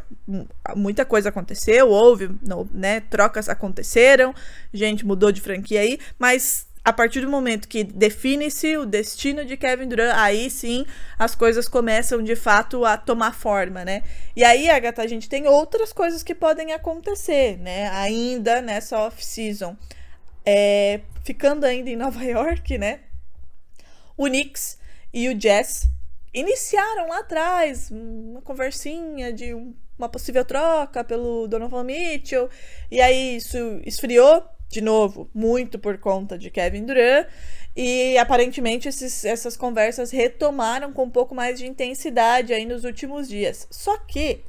muita 0.75 1.05
coisa 1.05 1.29
aconteceu, 1.29 1.87
houve, 1.87 2.29
né, 2.73 2.99
trocas 3.09 3.47
aconteceram, 3.47 4.35
gente 4.73 5.05
mudou 5.05 5.31
de 5.31 5.39
franquia 5.39 5.79
aí, 5.79 5.97
mas 6.17 6.67
a 6.89 6.93
partir 6.93 7.21
do 7.21 7.29
momento 7.29 7.67
que 7.67 7.83
define-se 7.83 8.75
o 8.75 8.85
destino 8.85 9.45
de 9.45 9.55
Kevin 9.55 9.87
Durant, 9.87 10.15
aí 10.15 10.49
sim 10.49 10.85
as 11.19 11.35
coisas 11.35 11.67
começam 11.67 12.23
de 12.23 12.35
fato 12.35 12.83
a 12.83 12.97
tomar 12.97 13.35
forma, 13.35 13.85
né? 13.85 14.01
E 14.35 14.43
aí, 14.43 14.69
Agatha, 14.69 15.03
a 15.03 15.07
gente 15.07 15.29
tem 15.29 15.47
outras 15.47 15.93
coisas 15.93 16.23
que 16.23 16.33
podem 16.33 16.73
acontecer, 16.73 17.57
né? 17.59 17.89
Ainda 17.89 18.59
nessa 18.59 18.97
off-season. 18.97 19.77
É, 20.43 21.01
ficando 21.23 21.63
ainda 21.63 21.91
em 21.91 21.95
Nova 21.95 22.23
York, 22.23 22.77
né? 22.79 23.01
O 24.17 24.25
Knicks 24.25 24.79
e 25.13 25.29
o 25.29 25.35
Jazz 25.35 25.87
iniciaram 26.33 27.07
lá 27.07 27.19
atrás 27.19 27.91
uma 27.91 28.41
conversinha 28.41 29.31
de 29.31 29.53
uma 29.97 30.09
possível 30.09 30.43
troca 30.43 31.03
pelo 31.03 31.47
Donovan 31.47 31.83
Mitchell, 31.83 32.49
e 32.89 32.99
aí 32.99 33.35
isso 33.35 33.57
esfriou 33.85 34.43
de 34.69 34.81
novo, 34.81 35.29
muito 35.33 35.79
por 35.79 35.97
conta 35.97 36.37
de 36.37 36.49
Kevin 36.51 36.85
Durant. 36.85 37.27
E 37.75 38.17
aparentemente 38.17 38.87
esses, 38.87 39.25
essas 39.25 39.57
conversas 39.57 40.11
retomaram 40.11 40.93
com 40.93 41.03
um 41.03 41.09
pouco 41.09 41.33
mais 41.33 41.57
de 41.57 41.65
intensidade 41.65 42.53
aí 42.53 42.65
nos 42.65 42.83
últimos 42.83 43.27
dias. 43.27 43.67
Só 43.71 43.97
que, 43.97 44.43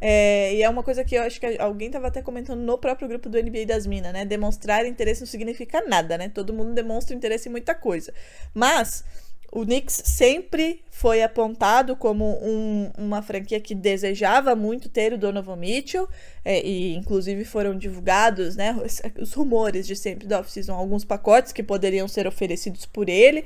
é, 0.00 0.54
e 0.54 0.62
é 0.62 0.68
uma 0.68 0.82
coisa 0.82 1.04
que 1.04 1.14
eu 1.14 1.22
acho 1.22 1.40
que 1.40 1.56
alguém 1.58 1.86
estava 1.86 2.08
até 2.08 2.20
comentando 2.20 2.60
no 2.60 2.76
próprio 2.76 3.08
grupo 3.08 3.28
do 3.28 3.42
NBA 3.42 3.66
das 3.66 3.86
Minas, 3.86 4.12
né? 4.12 4.24
Demonstrar 4.24 4.86
interesse 4.86 5.20
não 5.20 5.26
significa 5.26 5.82
nada, 5.86 6.18
né? 6.18 6.28
Todo 6.28 6.52
mundo 6.52 6.74
demonstra 6.74 7.14
interesse 7.14 7.48
em 7.48 7.52
muita 7.52 7.74
coisa. 7.74 8.12
Mas 8.52 9.04
o 9.52 9.64
Knicks 9.64 10.02
sempre 10.04 10.82
foi 10.90 11.22
apontado 11.22 11.96
como 11.96 12.38
um, 12.42 12.90
uma 12.96 13.20
franquia 13.20 13.60
que 13.60 13.74
desejava 13.74 14.54
muito 14.54 14.88
ter 14.88 15.12
o 15.12 15.18
Donovan 15.18 15.56
Mitchell, 15.56 16.08
é, 16.44 16.64
e 16.64 16.94
inclusive 16.94 17.44
foram 17.44 17.76
divulgados 17.76 18.56
né, 18.56 18.76
os, 18.84 19.00
os 19.20 19.32
rumores 19.32 19.86
de 19.86 19.96
sempre 19.96 20.26
da 20.26 20.40
off-season, 20.40 20.72
alguns 20.72 21.04
pacotes 21.04 21.52
que 21.52 21.62
poderiam 21.62 22.06
ser 22.08 22.26
oferecidos 22.26 22.86
por 22.86 23.08
ele, 23.08 23.44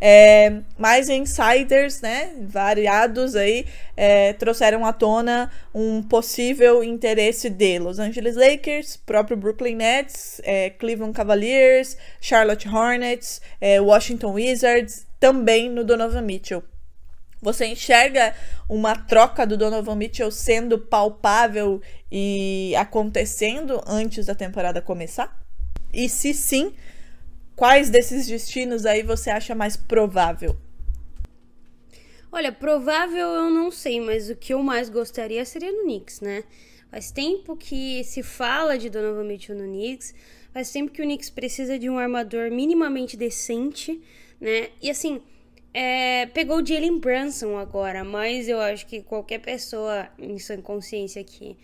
é, 0.00 0.60
mas 0.78 1.08
insiders 1.08 2.00
né, 2.00 2.32
variados 2.42 3.36
aí 3.36 3.66
é, 3.96 4.32
trouxeram 4.34 4.84
à 4.86 4.92
tona 4.92 5.50
um 5.74 6.02
possível 6.02 6.82
interesse 6.82 7.50
de 7.50 7.78
Los 7.78 7.98
Angeles 7.98 8.36
Lakers, 8.36 8.96
próprio 8.96 9.36
Brooklyn 9.36 9.76
Nets, 9.76 10.40
é, 10.44 10.70
Cleveland 10.70 11.14
Cavaliers, 11.14 11.96
Charlotte 12.20 12.68
Hornets, 12.68 13.42
é, 13.60 13.80
Washington 13.80 14.32
Wizards, 14.32 15.09
também 15.20 15.68
no 15.68 15.84
Donovan 15.84 16.22
Mitchell. 16.22 16.64
Você 17.42 17.66
enxerga 17.66 18.34
uma 18.68 18.96
troca 18.96 19.46
do 19.46 19.56
Donovan 19.56 19.94
Mitchell 19.94 20.30
sendo 20.30 20.78
palpável 20.78 21.80
e 22.10 22.74
acontecendo 22.76 23.80
antes 23.86 24.26
da 24.26 24.34
temporada 24.34 24.82
começar? 24.82 25.40
E 25.92 26.08
se 26.08 26.34
sim, 26.34 26.74
quais 27.56 27.88
desses 27.88 28.26
destinos 28.26 28.84
aí 28.84 29.02
você 29.02 29.30
acha 29.30 29.54
mais 29.54 29.76
provável? 29.76 30.56
Olha, 32.32 32.52
provável 32.52 33.28
eu 33.28 33.50
não 33.50 33.70
sei, 33.70 34.00
mas 34.00 34.30
o 34.30 34.36
que 34.36 34.54
eu 34.54 34.62
mais 34.62 34.88
gostaria 34.88 35.44
seria 35.44 35.72
no 35.72 35.82
Knicks, 35.82 36.20
né? 36.20 36.44
Faz 36.90 37.10
tempo 37.10 37.56
que 37.56 38.04
se 38.04 38.22
fala 38.22 38.78
de 38.78 38.90
Donovan 38.90 39.24
Mitchell 39.24 39.56
no 39.56 39.64
Knicks, 39.64 40.14
faz 40.52 40.70
tempo 40.70 40.92
que 40.92 41.00
o 41.00 41.04
Knicks 41.04 41.30
precisa 41.30 41.78
de 41.78 41.88
um 41.88 41.98
armador 41.98 42.50
minimamente 42.50 43.16
decente 43.16 44.00
né? 44.40 44.70
E 44.80 44.90
assim, 44.90 45.20
é, 45.72 46.26
pegou 46.26 46.60
o 46.60 46.66
Jalen 46.66 46.98
Brunson 46.98 47.56
agora, 47.56 48.02
mas 48.02 48.48
eu 48.48 48.58
acho 48.60 48.86
que 48.86 49.02
qualquer 49.02 49.38
pessoa 49.40 50.08
em 50.18 50.38
sua 50.38 50.56
consciência 50.58 51.22
que 51.22 51.56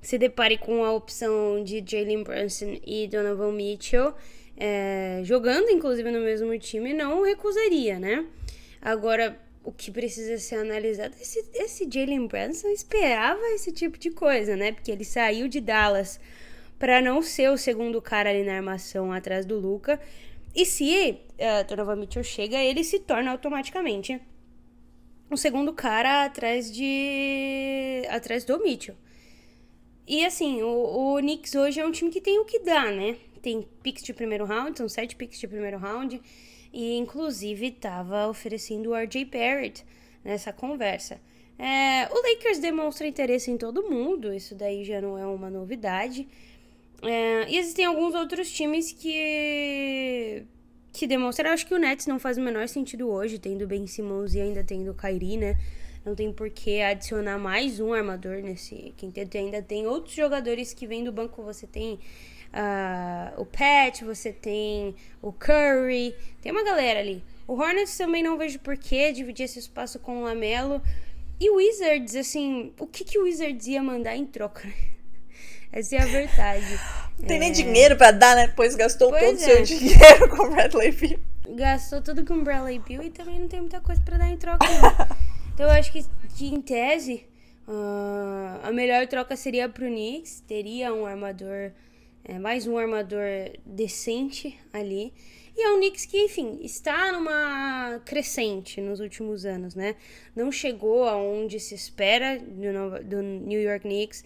se 0.00 0.18
depare 0.18 0.58
com 0.58 0.84
a 0.84 0.92
opção 0.92 1.62
de 1.62 1.82
Jalen 1.84 2.22
Brunson 2.22 2.78
e 2.84 3.06
Donovan 3.08 3.52
Mitchell, 3.52 4.14
é, 4.56 5.22
jogando 5.24 5.70
inclusive 5.70 6.10
no 6.10 6.20
mesmo 6.20 6.56
time, 6.58 6.92
não 6.92 7.22
recusaria, 7.22 7.98
né? 7.98 8.26
Agora, 8.80 9.38
o 9.64 9.70
que 9.72 9.90
precisa 9.90 10.38
ser 10.38 10.56
analisado, 10.56 11.14
esse, 11.20 11.44
esse 11.54 11.88
Jalen 11.88 12.26
Brunson 12.26 12.68
esperava 12.68 13.40
esse 13.54 13.70
tipo 13.72 13.96
de 13.96 14.10
coisa, 14.10 14.56
né? 14.56 14.72
Porque 14.72 14.90
ele 14.90 15.04
saiu 15.04 15.46
de 15.48 15.60
Dallas 15.60 16.20
para 16.78 17.00
não 17.00 17.22
ser 17.22 17.48
o 17.48 17.56
segundo 17.56 18.02
cara 18.02 18.30
ali 18.30 18.42
na 18.42 18.56
armação 18.56 19.12
atrás 19.12 19.46
do 19.46 19.58
Luca. 19.58 20.00
E 20.54 20.66
se 20.66 21.16
uh, 21.42 21.96
Mitchell 21.96 22.22
chega, 22.22 22.56
ele 22.56 22.84
se 22.84 22.98
torna 23.00 23.30
automaticamente 23.30 24.20
o 25.30 25.36
segundo 25.36 25.72
cara 25.72 26.24
atrás 26.24 26.72
de. 26.72 28.02
atrás 28.08 28.44
do 28.44 28.58
Mitchell. 28.60 28.96
E 30.06 30.24
assim, 30.24 30.62
o, 30.62 31.14
o 31.14 31.18
Knicks 31.18 31.54
hoje 31.54 31.80
é 31.80 31.86
um 31.86 31.92
time 31.92 32.10
que 32.10 32.20
tem 32.20 32.38
o 32.38 32.44
que 32.44 32.58
dá, 32.60 32.90
né? 32.90 33.16
Tem 33.40 33.66
picks 33.82 34.02
de 34.02 34.12
primeiro 34.12 34.44
round, 34.44 34.76
são 34.76 34.88
sete 34.88 35.16
picks 35.16 35.38
de 35.38 35.48
primeiro 35.48 35.78
round. 35.78 36.20
E 36.72 36.96
inclusive 36.96 37.66
estava 37.66 38.28
oferecendo 38.28 38.90
o 38.90 38.94
RJ 38.94 39.24
Barrett 39.26 39.84
nessa 40.24 40.52
conversa. 40.52 41.20
É, 41.58 42.08
o 42.10 42.28
Lakers 42.28 42.58
demonstra 42.58 43.06
interesse 43.06 43.50
em 43.50 43.56
todo 43.56 43.88
mundo, 43.88 44.32
isso 44.32 44.54
daí 44.54 44.84
já 44.84 45.00
não 45.00 45.18
é 45.18 45.26
uma 45.26 45.50
novidade. 45.50 46.26
É, 47.02 47.48
e 47.48 47.56
existem 47.56 47.84
alguns 47.84 48.14
outros 48.14 48.50
times 48.50 48.92
que 48.92 50.44
que 50.92 51.06
demonstraram. 51.06 51.52
Acho 51.52 51.66
que 51.66 51.74
o 51.74 51.78
Nets 51.78 52.06
não 52.06 52.18
faz 52.18 52.36
o 52.36 52.40
menor 52.40 52.68
sentido 52.68 53.08
hoje, 53.08 53.38
tendo 53.38 53.66
Ben 53.66 53.86
Simmons 53.86 54.34
e 54.34 54.40
ainda 54.40 54.62
tendo 54.62 54.94
Kyrie, 54.94 55.36
né? 55.36 55.56
Não 56.04 56.14
tem 56.14 56.32
por 56.32 56.50
que 56.50 56.82
adicionar 56.82 57.38
mais 57.38 57.78
um 57.78 57.92
armador 57.92 58.42
nesse 58.42 58.92
quinteto. 58.96 59.38
ainda 59.38 59.62
tem 59.62 59.86
outros 59.86 60.14
jogadores 60.14 60.74
que 60.74 60.86
vêm 60.86 61.04
do 61.04 61.12
banco. 61.12 61.42
Você 61.44 61.66
tem 61.66 61.94
uh, 61.94 63.40
o 63.40 63.46
Pat, 63.46 64.02
você 64.02 64.32
tem 64.32 64.96
o 65.20 65.32
Curry. 65.32 66.14
Tem 66.40 66.50
uma 66.50 66.64
galera 66.64 67.00
ali. 67.00 67.22
O 67.46 67.54
Hornets 67.54 67.96
também 67.96 68.22
não 68.22 68.36
vejo 68.36 68.58
por 68.58 68.76
que 68.76 69.12
dividir 69.12 69.44
esse 69.44 69.60
espaço 69.60 69.98
com 70.00 70.18
o 70.18 70.24
Lamelo. 70.24 70.82
E 71.38 71.50
o 71.50 71.56
Wizards, 71.56 72.16
assim, 72.16 72.72
o 72.78 72.86
que, 72.86 73.04
que 73.04 73.18
o 73.18 73.22
Wizards 73.22 73.66
ia 73.66 73.82
mandar 73.82 74.16
em 74.16 74.26
troca? 74.26 74.68
Essa 75.72 75.96
é 75.96 76.02
a 76.02 76.04
verdade. 76.04 76.78
Não 77.18 77.26
tem 77.26 77.38
é... 77.38 77.40
nem 77.40 77.52
dinheiro 77.52 77.96
pra 77.96 78.10
dar, 78.10 78.36
né? 78.36 78.52
Pois 78.54 78.74
gastou 78.74 79.08
pois 79.10 79.22
todo 79.22 79.38
o 79.38 79.42
é. 79.42 79.44
seu 79.44 79.62
dinheiro 79.62 80.28
com 80.36 80.46
o 80.46 80.50
Bradley 80.50 80.92
Beal. 80.92 81.20
Gastou 81.56 82.02
tudo 82.02 82.24
com 82.24 82.34
o 82.34 82.42
Bradley 82.42 82.78
Beal 82.78 83.02
e 83.02 83.10
também 83.10 83.38
não 83.38 83.48
tem 83.48 83.60
muita 83.60 83.80
coisa 83.80 84.00
pra 84.02 84.18
dar 84.18 84.28
em 84.28 84.36
troca, 84.36 84.66
não. 84.66 85.06
então 85.54 85.66
eu 85.66 85.72
acho 85.72 85.90
que, 85.90 86.04
que 86.36 86.46
em 86.46 86.60
tese, 86.60 87.26
uh, 87.66 88.60
a 88.62 88.70
melhor 88.70 89.06
troca 89.06 89.34
seria 89.34 89.68
pro 89.68 89.86
Knicks. 89.86 90.40
Teria 90.46 90.92
um 90.92 91.06
armador, 91.06 91.72
é, 92.22 92.38
mais 92.38 92.66
um 92.66 92.76
armador 92.76 93.50
decente 93.64 94.58
ali. 94.72 95.14
E 95.56 95.62
é 95.62 95.70
um 95.70 95.76
Knicks 95.76 96.06
que, 96.06 96.18
enfim, 96.18 96.60
está 96.62 97.12
numa 97.12 98.00
crescente 98.04 98.80
nos 98.80 99.00
últimos 99.00 99.44
anos, 99.46 99.74
né? 99.74 99.96
Não 100.34 100.50
chegou 100.52 101.04
aonde 101.04 101.60
se 101.60 101.74
espera 101.74 102.38
do, 102.38 103.04
do 103.04 103.22
New 103.22 103.60
York 103.60 103.80
Knicks. 103.80 104.24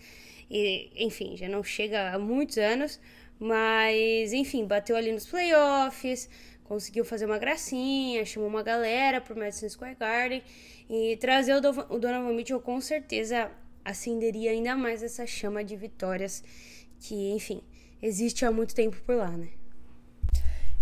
E, 0.50 0.90
enfim, 0.96 1.36
já 1.36 1.48
não 1.48 1.62
chega 1.62 2.12
há 2.12 2.18
muitos 2.18 2.58
anos, 2.58 3.00
mas 3.38 4.32
enfim, 4.32 4.64
bateu 4.64 4.96
ali 4.96 5.12
nos 5.12 5.26
playoffs, 5.26 6.28
conseguiu 6.64 7.04
fazer 7.04 7.26
uma 7.26 7.38
gracinha, 7.38 8.24
chamou 8.24 8.48
uma 8.48 8.62
galera 8.62 9.20
pro 9.20 9.36
Madison 9.36 9.68
Square 9.68 9.96
Garden 9.98 10.42
e 10.88 11.16
trazer 11.16 11.54
o, 11.54 11.58
o 11.58 11.98
Donovan 11.98 12.32
Mitchell 12.34 12.60
com 12.60 12.80
certeza 12.80 13.50
acenderia 13.84 14.50
ainda 14.50 14.76
mais 14.76 15.02
essa 15.02 15.26
chama 15.26 15.62
de 15.62 15.76
vitórias 15.76 16.42
que, 17.00 17.30
enfim, 17.30 17.62
existe 18.02 18.44
há 18.44 18.50
muito 18.50 18.74
tempo 18.74 18.96
por 19.04 19.16
lá, 19.16 19.30
né? 19.30 19.48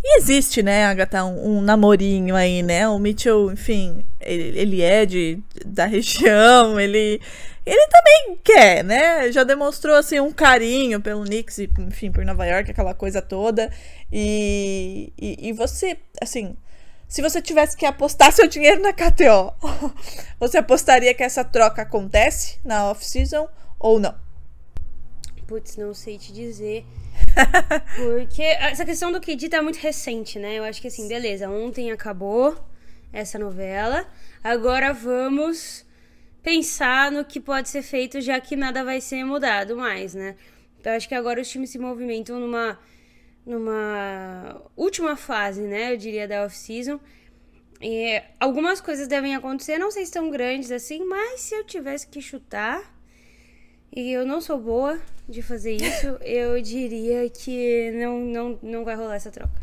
E 0.06 0.18
existe, 0.18 0.62
né, 0.62 0.84
Agatha, 0.84 1.24
um, 1.24 1.56
um 1.56 1.60
namorinho 1.62 2.36
aí, 2.36 2.62
né? 2.62 2.86
O 2.86 2.98
Mitchell, 2.98 3.50
enfim, 3.50 4.04
ele, 4.20 4.58
ele 4.58 4.82
é 4.82 5.06
de, 5.06 5.42
da 5.64 5.86
região, 5.86 6.78
ele, 6.78 7.18
ele 7.64 7.88
também 7.88 8.38
quer, 8.44 8.84
né? 8.84 9.32
Já 9.32 9.44
demonstrou, 9.44 9.96
assim, 9.96 10.20
um 10.20 10.30
carinho 10.30 11.00
pelo 11.00 11.24
Knicks 11.24 11.56
e, 11.56 11.70
enfim, 11.78 12.12
por 12.12 12.22
Nova 12.22 12.44
York, 12.44 12.70
aquela 12.70 12.92
coisa 12.92 13.22
toda. 13.22 13.72
E, 14.12 15.10
e, 15.18 15.48
e 15.48 15.52
você, 15.54 15.96
assim, 16.20 16.54
se 17.08 17.22
você 17.22 17.40
tivesse 17.40 17.74
que 17.74 17.86
apostar 17.86 18.30
seu 18.30 18.46
dinheiro 18.46 18.82
na 18.82 18.92
KTO, 18.92 19.54
você 20.38 20.58
apostaria 20.58 21.14
que 21.14 21.22
essa 21.22 21.42
troca 21.42 21.80
acontece 21.80 22.58
na 22.62 22.90
off-season 22.90 23.48
ou 23.78 23.98
não? 23.98 24.14
Putz, 25.46 25.78
não 25.78 25.94
sei 25.94 26.18
te 26.18 26.30
dizer. 26.30 26.84
Porque 27.96 28.42
essa 28.42 28.84
questão 28.84 29.12
do 29.12 29.20
KD 29.20 29.48
tá 29.48 29.62
muito 29.62 29.76
recente, 29.76 30.38
né? 30.38 30.56
Eu 30.58 30.64
acho 30.64 30.80
que 30.80 30.88
assim, 30.88 31.08
beleza, 31.08 31.48
ontem 31.48 31.90
acabou 31.90 32.56
essa 33.12 33.38
novela. 33.38 34.06
Agora 34.42 34.92
vamos 34.92 35.84
pensar 36.42 37.10
no 37.10 37.24
que 37.24 37.40
pode 37.40 37.68
ser 37.68 37.82
feito, 37.82 38.20
já 38.20 38.38
que 38.40 38.56
nada 38.56 38.84
vai 38.84 39.00
ser 39.00 39.24
mudado 39.24 39.76
mais, 39.76 40.14
né? 40.14 40.36
Então 40.78 40.92
acho 40.92 41.08
que 41.08 41.14
agora 41.14 41.40
os 41.40 41.48
times 41.48 41.70
se 41.70 41.78
movimentam 41.78 42.38
numa 42.38 42.78
numa 43.46 44.62
última 44.76 45.16
fase, 45.16 45.62
né? 45.62 45.92
Eu 45.92 45.96
diria 45.96 46.26
da 46.26 46.44
off-season. 46.44 46.98
E 47.80 48.22
algumas 48.40 48.80
coisas 48.80 49.06
devem 49.06 49.34
acontecer, 49.34 49.78
não 49.78 49.90
sei 49.90 50.06
se 50.06 50.12
tão 50.12 50.30
grandes 50.30 50.70
assim, 50.70 51.04
mas 51.04 51.40
se 51.40 51.54
eu 51.54 51.64
tivesse 51.64 52.06
que 52.06 52.20
chutar, 52.22 52.93
e 53.94 54.12
eu 54.12 54.26
não 54.26 54.40
sou 54.40 54.58
boa 54.58 54.98
de 55.28 55.40
fazer 55.40 55.72
isso, 55.72 56.06
eu 56.24 56.60
diria 56.60 57.28
que 57.30 57.92
não, 57.92 58.20
não, 58.20 58.58
não 58.62 58.84
vai 58.84 58.96
rolar 58.96 59.16
essa 59.16 59.30
troca. 59.30 59.62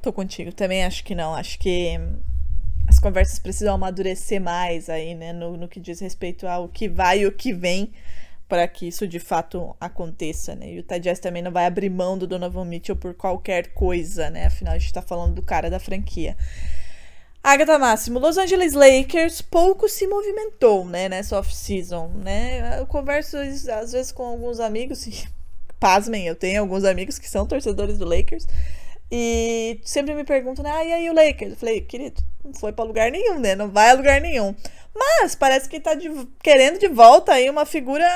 Tô 0.00 0.12
contigo, 0.12 0.52
também 0.52 0.84
acho 0.84 1.04
que 1.04 1.14
não. 1.14 1.34
Acho 1.34 1.58
que 1.58 1.98
as 2.88 2.98
conversas 2.98 3.38
precisam 3.38 3.74
amadurecer 3.74 4.40
mais 4.40 4.88
aí, 4.88 5.14
né? 5.14 5.32
No, 5.32 5.56
no 5.56 5.68
que 5.68 5.78
diz 5.78 6.00
respeito 6.00 6.46
ao 6.46 6.68
que 6.68 6.88
vai 6.88 7.20
e 7.20 7.26
o 7.26 7.32
que 7.32 7.52
vem 7.52 7.92
para 8.48 8.66
que 8.66 8.88
isso 8.88 9.06
de 9.06 9.20
fato 9.20 9.76
aconteça, 9.80 10.56
né? 10.56 10.72
E 10.72 10.80
o 10.80 11.00
Jazz 11.00 11.20
também 11.20 11.40
não 11.40 11.52
vai 11.52 11.66
abrir 11.66 11.88
mão 11.88 12.18
do 12.18 12.26
Donovan 12.26 12.64
Mitchell 12.64 12.96
por 12.96 13.14
qualquer 13.14 13.68
coisa, 13.68 14.28
né? 14.28 14.46
Afinal, 14.46 14.74
a 14.74 14.78
gente 14.78 14.92
tá 14.92 15.00
falando 15.00 15.34
do 15.34 15.42
cara 15.42 15.70
da 15.70 15.78
franquia. 15.78 16.36
Agatha 17.42 17.78
Máximo, 17.78 18.18
Los 18.18 18.36
Angeles 18.36 18.74
Lakers 18.74 19.40
pouco 19.40 19.88
se 19.88 20.06
movimentou, 20.06 20.84
né, 20.84 21.08
nessa 21.08 21.38
off-season, 21.38 22.08
né? 22.22 22.78
Eu 22.78 22.86
converso 22.86 23.38
às 23.38 23.92
vezes 23.92 24.12
com 24.12 24.24
alguns 24.24 24.60
amigos, 24.60 25.06
e 25.06 25.26
pasmem, 25.80 26.26
eu 26.26 26.36
tenho 26.36 26.60
alguns 26.60 26.84
amigos 26.84 27.18
que 27.18 27.28
são 27.28 27.46
torcedores 27.46 27.96
do 27.96 28.04
Lakers, 28.04 28.46
e 29.10 29.80
sempre 29.84 30.14
me 30.14 30.22
perguntam, 30.22 30.62
né, 30.62 30.70
ah, 30.70 30.84
e 30.84 30.92
aí 30.92 31.10
o 31.10 31.14
Lakers? 31.14 31.52
Eu 31.52 31.56
falei, 31.56 31.80
querido, 31.80 32.22
não 32.44 32.52
foi 32.52 32.72
para 32.72 32.84
lugar 32.84 33.10
nenhum, 33.10 33.40
né? 33.40 33.54
Não 33.54 33.70
vai 33.70 33.90
a 33.90 33.94
lugar 33.94 34.20
nenhum. 34.20 34.54
Mas 34.94 35.34
parece 35.34 35.68
que 35.68 35.80
tá 35.80 35.94
de, 35.94 36.08
querendo 36.42 36.78
de 36.78 36.88
volta 36.88 37.32
aí 37.32 37.48
uma 37.48 37.66
figura 37.66 38.06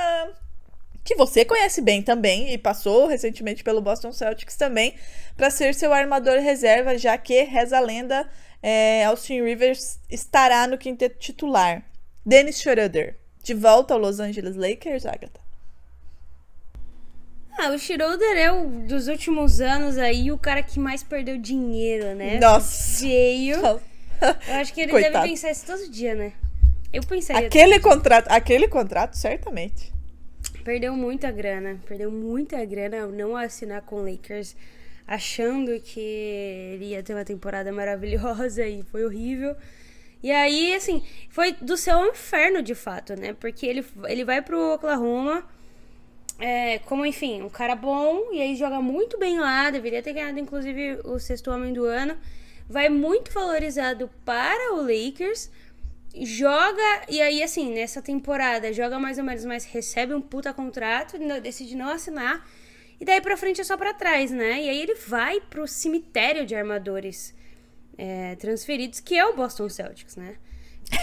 que 1.02 1.14
você 1.14 1.44
conhece 1.44 1.80
bem 1.82 2.02
também 2.02 2.52
e 2.52 2.58
passou 2.58 3.06
recentemente 3.06 3.62
pelo 3.62 3.82
Boston 3.82 4.12
Celtics 4.12 4.56
também 4.56 4.94
para 5.36 5.50
ser 5.50 5.74
seu 5.74 5.92
armador 5.92 6.38
reserva, 6.38 6.96
já 6.96 7.18
que 7.18 7.42
reza 7.42 7.76
a 7.76 7.80
lenda 7.80 8.28
é, 8.66 9.04
Austin 9.04 9.42
Rivers 9.42 10.00
estará 10.08 10.66
no 10.66 10.78
quinteto 10.78 11.18
titular. 11.18 11.84
Dennis 12.24 12.58
Schroeder, 12.58 13.18
de 13.42 13.52
volta 13.52 13.92
ao 13.92 14.00
Los 14.00 14.20
Angeles 14.20 14.56
Lakers, 14.56 15.04
Agatha? 15.04 15.38
Ah, 17.58 17.68
o 17.72 17.78
Schroeder 17.78 18.38
é 18.38 18.50
o 18.50 18.66
dos 18.88 19.06
últimos 19.06 19.60
anos 19.60 19.98
aí 19.98 20.32
o 20.32 20.38
cara 20.38 20.62
que 20.62 20.80
mais 20.80 21.02
perdeu 21.02 21.36
dinheiro, 21.36 22.14
né? 22.14 22.40
Nossa! 22.40 23.00
Feio. 23.00 23.60
Eu 24.48 24.54
acho 24.54 24.72
que 24.72 24.80
ele 24.80 24.92
Coitado. 24.92 25.12
deve 25.12 25.28
pensar 25.28 25.50
isso 25.50 25.66
todo 25.66 25.86
dia, 25.90 26.14
né? 26.14 26.32
Eu 26.90 27.02
pensaria. 27.02 27.46
Aquele 27.46 27.78
contrato, 27.78 28.28
aquele 28.30 28.66
contrato, 28.66 29.14
certamente. 29.14 29.92
Perdeu 30.64 30.96
muita 30.96 31.30
grana. 31.30 31.78
Perdeu 31.86 32.10
muita 32.10 32.64
grana 32.64 33.06
não 33.08 33.36
assinar 33.36 33.82
com 33.82 33.96
o 33.96 34.10
Lakers, 34.10 34.56
achando 35.06 35.78
que 35.80 36.00
ele 36.00 36.86
ia 36.86 37.02
ter 37.02 37.14
uma 37.14 37.24
temporada 37.24 37.70
maravilhosa 37.72 38.66
e 38.66 38.82
foi 38.82 39.04
horrível. 39.04 39.56
E 40.22 40.30
aí, 40.30 40.74
assim, 40.74 41.02
foi 41.28 41.52
do 41.52 41.76
céu 41.76 41.98
ao 41.98 42.06
inferno 42.06 42.62
de 42.62 42.74
fato, 42.74 43.14
né? 43.14 43.34
Porque 43.34 43.66
ele, 43.66 43.84
ele 44.04 44.24
vai 44.24 44.40
pro 44.40 44.72
Oklahoma. 44.72 45.46
É, 46.38 46.78
como, 46.80 47.04
enfim, 47.06 47.42
um 47.42 47.48
cara 47.50 47.76
bom, 47.76 48.32
e 48.32 48.40
aí 48.40 48.56
joga 48.56 48.80
muito 48.80 49.18
bem 49.18 49.38
lá, 49.38 49.70
deveria 49.70 50.02
ter 50.02 50.14
ganhado, 50.14 50.38
inclusive, 50.38 50.98
o 51.04 51.18
sexto 51.18 51.50
homem 51.50 51.72
do 51.72 51.84
ano. 51.84 52.16
Vai 52.68 52.88
muito 52.88 53.30
valorizado 53.30 54.10
para 54.24 54.72
o 54.74 54.80
Lakers, 54.80 55.50
joga, 56.22 57.02
e 57.08 57.20
aí, 57.20 57.42
assim, 57.42 57.72
nessa 57.72 58.00
temporada, 58.00 58.72
joga 58.72 58.98
mais 58.98 59.18
ou 59.18 59.24
menos, 59.24 59.44
mas 59.44 59.64
recebe 59.64 60.14
um 60.14 60.20
puta 60.20 60.52
contrato, 60.52 61.18
decide 61.42 61.76
não 61.76 61.90
assinar, 61.90 62.48
e 63.00 63.04
daí 63.04 63.20
pra 63.20 63.36
frente 63.36 63.60
é 63.60 63.64
só 63.64 63.76
pra 63.76 63.92
trás, 63.94 64.30
né? 64.30 64.62
E 64.62 64.68
aí 64.68 64.80
ele 64.80 64.94
vai 64.94 65.40
pro 65.40 65.66
cemitério 65.66 66.44
de 66.46 66.54
armadores 66.54 67.34
é, 67.98 68.34
transferidos, 68.36 69.00
que 69.00 69.16
é 69.16 69.24
o 69.26 69.34
Boston 69.34 69.68
Celtics, 69.68 70.16
né? 70.16 70.36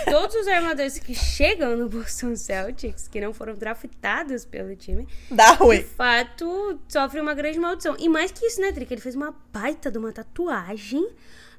Todos 0.06 0.36
os 0.36 0.48
armadores 0.48 1.00
que 1.00 1.14
chegam 1.16 1.76
no 1.76 1.90
Boston 1.90 2.36
Celtics, 2.36 3.08
que 3.08 3.20
não 3.20 3.34
foram 3.34 3.56
draftados 3.56 4.46
pelo 4.46 4.76
time, 4.76 5.08
Dá 5.30 5.54
de 5.54 5.58
ruim. 5.58 5.82
fato 5.84 6.80
sofrem 6.88 7.22
uma 7.22 7.34
grande 7.34 7.58
maldição. 7.60 7.96
E 8.00 8.08
mais 8.08 8.32
que 8.32 8.46
isso, 8.46 8.62
né, 8.62 8.72
Drica? 8.72 8.94
Ele 8.94 9.02
fez 9.02 9.16
uma 9.16 9.36
baita 9.52 9.90
de 9.92 9.98
uma 9.98 10.12
tatuagem 10.14 11.06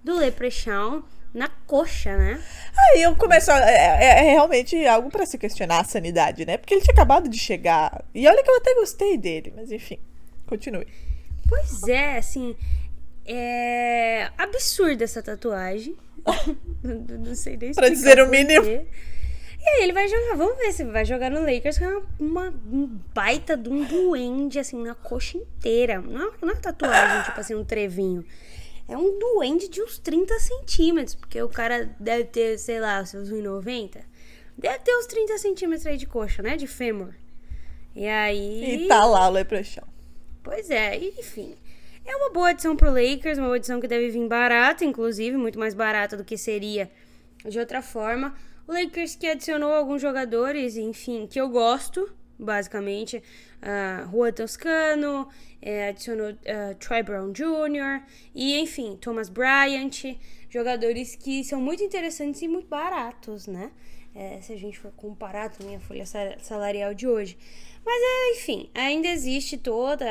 do 0.04 0.16
Leprechaun 0.16 1.02
na 1.34 1.48
coxa, 1.66 2.16
né? 2.16 2.40
Aí 2.92 3.02
eu 3.02 3.16
começo 3.16 3.50
a. 3.50 3.58
É, 3.58 3.74
é- 3.74 4.18
é 4.28 4.30
realmente 4.32 4.86
algo 4.86 5.10
pra 5.10 5.26
se 5.26 5.36
questionar 5.36 5.80
a 5.80 5.84
sanidade, 5.84 6.46
né? 6.46 6.56
Porque 6.58 6.74
ele 6.74 6.82
tinha 6.82 6.92
acabado 6.94 7.28
de 7.28 7.38
chegar. 7.38 8.04
E 8.14 8.26
olha 8.28 8.42
que 8.42 8.50
eu 8.50 8.56
até 8.56 8.74
gostei 8.76 9.16
dele, 9.18 9.52
mas 9.56 9.72
enfim, 9.72 9.98
continue. 10.56 10.86
Pois 11.48 11.82
é, 11.88 12.16
assim. 12.18 12.54
É 13.24 14.30
absurda 14.36 15.04
essa 15.04 15.22
tatuagem. 15.22 15.96
não, 16.82 17.34
sei 17.34 17.56
nem 17.56 17.72
Pra 17.72 17.88
dizer 17.88 18.20
o 18.20 18.28
mínimo. 18.28 18.64
quê. 18.64 18.84
E 19.64 19.68
aí 19.68 19.82
ele 19.84 19.92
vai 19.92 20.08
jogar, 20.08 20.34
vamos 20.36 20.56
ver 20.58 20.72
se 20.72 20.82
vai 20.84 21.04
jogar 21.04 21.30
no 21.30 21.40
Lakers 21.40 21.78
com 21.78 21.84
uma, 21.84 22.02
uma- 22.18 22.54
um 22.72 22.86
baita 23.14 23.56
de 23.56 23.68
um 23.68 23.84
duende, 23.84 24.58
assim, 24.58 24.82
na 24.82 24.94
coxa 24.94 25.38
inteira. 25.38 26.00
Não, 26.00 26.28
é- 26.28 26.32
não 26.42 26.50
é 26.50 26.56
tatuagem, 26.56 27.22
tipo 27.24 27.38
assim, 27.40 27.54
um 27.54 27.64
trevinho. 27.64 28.24
É 28.88 28.96
um 28.96 29.18
duende 29.20 29.68
de 29.68 29.80
uns 29.80 29.98
30 29.98 30.36
centímetros, 30.40 31.14
porque 31.14 31.40
o 31.40 31.48
cara 31.48 31.94
deve 32.00 32.24
ter, 32.24 32.58
sei 32.58 32.80
lá, 32.80 33.04
seus 33.06 33.30
1,90. 33.30 34.00
Deve 34.58 34.78
ter 34.80 34.96
uns 34.96 35.06
30 35.06 35.38
centímetros 35.38 35.86
aí 35.86 35.96
de 35.96 36.06
coxa, 36.06 36.42
né? 36.42 36.56
De 36.56 36.66
fêmur. 36.66 37.14
E 37.94 38.06
aí. 38.06 38.84
E 38.84 38.88
tá 38.88 39.04
lá 39.04 39.28
o 39.28 39.30
Leprechaun. 39.30 39.86
Pois 40.42 40.70
é, 40.70 40.96
enfim. 40.96 41.54
É 42.04 42.16
uma 42.16 42.30
boa 42.30 42.48
adição 42.50 42.74
pro 42.76 42.90
Lakers, 42.90 43.38
uma 43.38 43.54
adição 43.54 43.80
que 43.80 43.86
deve 43.86 44.08
vir 44.10 44.26
barata, 44.26 44.84
inclusive, 44.84 45.36
muito 45.36 45.58
mais 45.58 45.72
barata 45.74 46.16
do 46.16 46.24
que 46.24 46.36
seria 46.36 46.90
de 47.48 47.58
outra 47.58 47.80
forma. 47.80 48.34
O 48.66 48.72
Lakers 48.72 49.14
que 49.14 49.26
adicionou 49.26 49.72
alguns 49.72 50.02
jogadores, 50.02 50.76
enfim, 50.76 51.26
que 51.28 51.40
eu 51.40 51.48
gosto, 51.48 52.12
basicamente. 52.38 53.22
Uh, 53.62 54.10
Juan 54.10 54.32
Toscano, 54.32 55.28
eh, 55.60 55.90
adicionou 55.90 56.30
uh, 56.30 56.74
Troy 56.80 57.02
Brown 57.04 57.30
Jr., 57.30 58.02
e 58.34 58.58
enfim, 58.58 58.96
Thomas 59.00 59.28
Bryant, 59.28 60.16
jogadores 60.50 61.14
que 61.14 61.44
são 61.44 61.60
muito 61.60 61.84
interessantes 61.84 62.42
e 62.42 62.48
muito 62.48 62.66
baratos, 62.68 63.46
né? 63.46 63.70
Eh, 64.14 64.40
se 64.42 64.52
a 64.52 64.56
gente 64.58 64.76
for 64.78 64.90
comparar 64.96 65.48
também 65.50 65.76
a 65.76 65.80
folha 65.80 66.04
sa- 66.04 66.36
salarial 66.40 66.92
de 66.92 67.06
hoje. 67.06 67.38
Mas, 67.84 68.00
é, 68.00 68.30
enfim, 68.36 68.70
ainda 68.74 69.08
existe 69.08 69.58
toda 69.58 70.06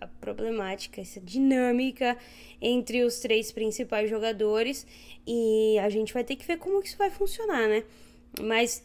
a 0.00 0.06
problemática, 0.20 1.00
essa 1.00 1.20
dinâmica 1.20 2.16
entre 2.60 3.02
os 3.02 3.18
três 3.18 3.50
principais 3.50 4.08
jogadores 4.08 4.86
e 5.26 5.78
a 5.80 5.88
gente 5.88 6.14
vai 6.14 6.22
ter 6.22 6.36
que 6.36 6.46
ver 6.46 6.58
como 6.58 6.80
que 6.80 6.88
isso 6.88 6.96
vai 6.96 7.10
funcionar, 7.10 7.68
né? 7.68 7.82
Mas, 8.40 8.84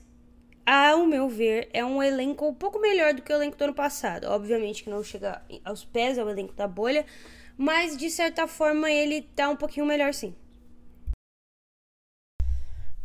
ao 0.65 1.06
meu 1.06 1.30
ver, 1.30 1.69
é 1.71 1.86
um 1.86 2.01
elenco 2.01 2.47
um 2.47 2.54
pouco 2.54 2.80
melhor 2.80 3.13
do 3.13 3.21
que 3.21 3.32
o 3.32 3.36
elenco 3.36 3.58
do 3.58 3.63
ano 3.63 3.73
passado. 3.73 4.25
Obviamente 4.25 4.84
que 4.84 4.89
não 4.89 5.04
chega 5.04 5.41
aos 5.63 5.86
pés 5.86 6.17
ao 6.17 6.30
elenco 6.30 6.54
da 6.54 6.67
bolha, 6.67 7.06
mas 7.58 7.95
de 7.95 8.10
certa 8.10 8.47
forma 8.47 8.91
ele 8.91 9.21
tá 9.21 9.49
um 9.49 9.56
pouquinho 9.56 9.86
melhor 9.86 10.13
sim. 10.13 10.36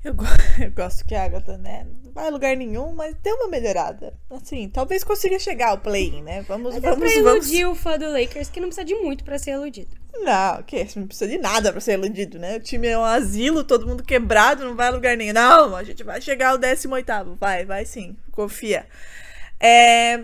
Eu, 0.07 0.14
eu 0.64 0.71
gosto 0.71 1.05
que 1.05 1.16
a 1.16 1.25
Agatha, 1.25 1.59
né? 1.59 1.85
Não 2.05 2.12
vai 2.12 2.29
a 2.29 2.31
lugar 2.31 2.57
nenhum, 2.57 2.95
mas 2.95 3.16
tem 3.21 3.33
uma 3.33 3.49
melhorada. 3.49 4.14
Assim, 4.31 4.69
talvez 4.69 5.03
consiga 5.03 5.37
chegar 5.37 5.71
ao 5.71 5.79
play-in, 5.79 6.23
né? 6.23 6.42
Vamos, 6.42 6.75
Mas 6.75 6.85
é 6.85 6.90
vamos, 6.90 7.12
pra 7.12 7.23
vamos. 7.23 7.49
iludir 7.49 7.66
o 7.66 7.75
fã 7.75 7.99
do 7.99 8.09
Lakers 8.12 8.49
que 8.49 8.61
não 8.61 8.69
precisa 8.69 8.85
de 8.85 8.95
muito 8.95 9.25
pra 9.25 9.37
ser 9.37 9.53
iludido. 9.53 9.97
Não, 10.14 10.62
que 10.62 10.77
isso 10.77 11.01
não 11.01 11.09
precisa 11.09 11.29
de 11.29 11.38
nada 11.38 11.73
pra 11.73 11.81
ser 11.81 11.95
iludido, 11.95 12.38
né? 12.38 12.57
O 12.57 12.61
time 12.61 12.87
é 12.87 12.97
um 12.97 13.05
asilo, 13.05 13.64
todo 13.64 13.87
mundo 13.87 14.05
quebrado, 14.05 14.64
não 14.64 14.77
vai 14.77 14.87
a 14.87 14.90
lugar 14.90 15.16
nenhum. 15.16 15.33
Não, 15.33 15.75
a 15.75 15.83
gente 15.83 16.05
vai 16.05 16.21
chegar 16.21 16.51
ao 16.51 16.59
18 16.59 17.37
Vai, 17.40 17.64
vai 17.64 17.85
sim, 17.85 18.16
confia. 18.31 18.87
É... 19.59 20.23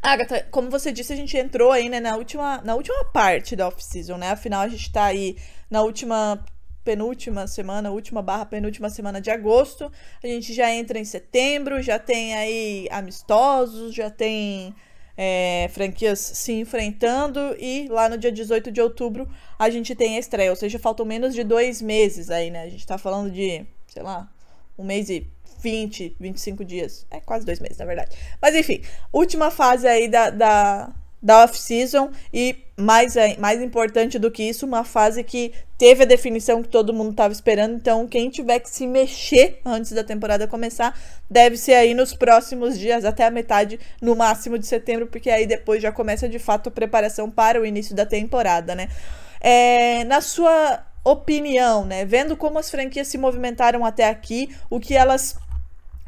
Agatha, 0.00 0.46
como 0.50 0.70
você 0.70 0.92
disse, 0.92 1.12
a 1.12 1.16
gente 1.16 1.36
entrou 1.36 1.72
aí, 1.72 1.88
né, 1.88 1.98
na 1.98 2.14
última, 2.14 2.60
na 2.62 2.74
última 2.74 3.04
parte 3.06 3.56
da 3.56 3.66
off-season, 3.66 4.18
né? 4.18 4.30
Afinal, 4.30 4.60
a 4.60 4.68
gente 4.68 4.92
tá 4.92 5.04
aí 5.04 5.36
na 5.70 5.82
última, 5.82 6.44
penúltima 6.84 7.46
semana, 7.46 7.90
última 7.90 8.20
barra 8.20 8.44
penúltima 8.44 8.90
semana 8.90 9.20
de 9.20 9.30
agosto. 9.30 9.90
A 10.22 10.26
gente 10.26 10.52
já 10.52 10.70
entra 10.70 10.98
em 10.98 11.04
setembro, 11.04 11.82
já 11.82 11.98
tem 11.98 12.34
aí 12.34 12.88
amistosos, 12.90 13.94
já 13.94 14.10
tem 14.10 14.74
é, 15.16 15.68
franquias 15.72 16.18
se 16.18 16.52
enfrentando 16.52 17.56
e 17.58 17.88
lá 17.88 18.08
no 18.08 18.18
dia 18.18 18.30
18 18.30 18.70
de 18.70 18.80
outubro 18.80 19.28
a 19.58 19.70
gente 19.70 19.94
tem 19.94 20.16
a 20.16 20.18
estreia, 20.18 20.50
ou 20.50 20.56
seja, 20.56 20.78
faltam 20.78 21.06
menos 21.06 21.34
de 21.34 21.42
dois 21.44 21.80
meses 21.80 22.30
aí, 22.30 22.50
né? 22.50 22.62
A 22.62 22.68
gente 22.68 22.86
tá 22.86 22.98
falando 22.98 23.30
de, 23.30 23.64
sei 23.86 24.02
lá, 24.02 24.28
um 24.76 24.84
mês 24.84 25.08
e 25.08 25.26
20, 25.60 26.16
25 26.20 26.64
dias. 26.64 27.06
É 27.10 27.20
quase 27.20 27.46
dois 27.46 27.58
meses, 27.60 27.78
na 27.78 27.86
verdade. 27.86 28.14
Mas 28.42 28.54
enfim, 28.54 28.82
última 29.12 29.50
fase 29.50 29.86
aí 29.86 30.08
da, 30.08 30.28
da, 30.28 30.92
da 31.24 31.42
off-season 31.42 32.10
e 32.32 32.54
mais, 32.76 33.16
aí- 33.16 33.38
mais 33.38 33.62
importante 33.62 34.18
do 34.18 34.30
que 34.30 34.42
isso, 34.42 34.66
uma 34.66 34.84
fase 34.84 35.24
que 35.24 35.52
teve 35.78 36.02
a 36.02 36.06
definição 36.06 36.62
que 36.62 36.68
todo 36.68 36.92
mundo 36.92 37.12
estava 37.12 37.32
esperando. 37.32 37.76
Então, 37.76 38.06
quem 38.06 38.28
tiver 38.28 38.58
que 38.60 38.68
se 38.68 38.86
mexer 38.86 39.58
antes 39.64 39.92
da 39.92 40.04
temporada 40.04 40.46
começar, 40.46 40.94
deve 41.30 41.56
ser 41.56 41.74
aí 41.74 41.94
nos 41.94 42.12
próximos 42.12 42.78
dias, 42.78 43.06
até 43.06 43.24
a 43.24 43.30
metade, 43.30 43.80
no 44.02 44.14
máximo 44.14 44.58
de 44.58 44.66
setembro, 44.66 45.06
porque 45.06 45.30
aí 45.30 45.46
depois 45.46 45.82
já 45.82 45.90
começa 45.90 46.28
de 46.28 46.38
fato 46.38 46.68
a 46.68 46.72
preparação 46.72 47.30
para 47.30 47.58
o 47.60 47.64
início 47.64 47.96
da 47.96 48.04
temporada, 48.04 48.74
né? 48.74 48.88
É, 49.40 50.04
na 50.04 50.20
sua 50.20 50.84
opinião, 51.04 51.84
né? 51.84 52.04
Vendo 52.04 52.36
como 52.36 52.58
as 52.58 52.70
franquias 52.70 53.08
se 53.08 53.18
movimentaram 53.18 53.84
até 53.84 54.08
aqui, 54.08 54.54
o 54.70 54.80
que 54.80 54.94
elas 54.94 55.36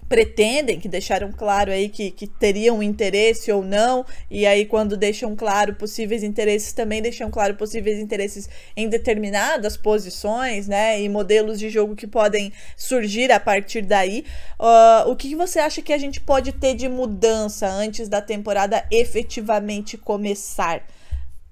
pretendem, 0.08 0.78
que 0.78 0.88
deixaram 0.88 1.32
claro 1.32 1.70
aí 1.70 1.88
que, 1.88 2.10
que 2.10 2.26
teriam 2.26 2.82
interesse 2.82 3.50
ou 3.50 3.64
não, 3.64 4.04
e 4.30 4.46
aí 4.46 4.64
quando 4.64 4.96
deixam 4.96 5.34
claro 5.34 5.74
possíveis 5.74 6.22
interesses, 6.22 6.72
também 6.72 7.02
deixam 7.02 7.30
claro 7.30 7.54
possíveis 7.54 7.98
interesses 7.98 8.48
em 8.76 8.88
determinadas 8.88 9.76
posições, 9.76 10.68
né, 10.68 11.00
e 11.00 11.08
modelos 11.08 11.58
de 11.58 11.68
jogo 11.68 11.96
que 11.96 12.06
podem 12.06 12.52
surgir 12.76 13.30
a 13.32 13.40
partir 13.40 13.82
daí. 13.82 14.24
Uh, 14.58 15.10
o 15.10 15.16
que 15.16 15.34
você 15.34 15.58
acha 15.58 15.82
que 15.82 15.92
a 15.92 15.98
gente 15.98 16.20
pode 16.20 16.52
ter 16.52 16.74
de 16.74 16.88
mudança 16.88 17.68
antes 17.68 18.08
da 18.08 18.20
temporada 18.20 18.84
efetivamente 18.90 19.96
começar? 19.96 20.82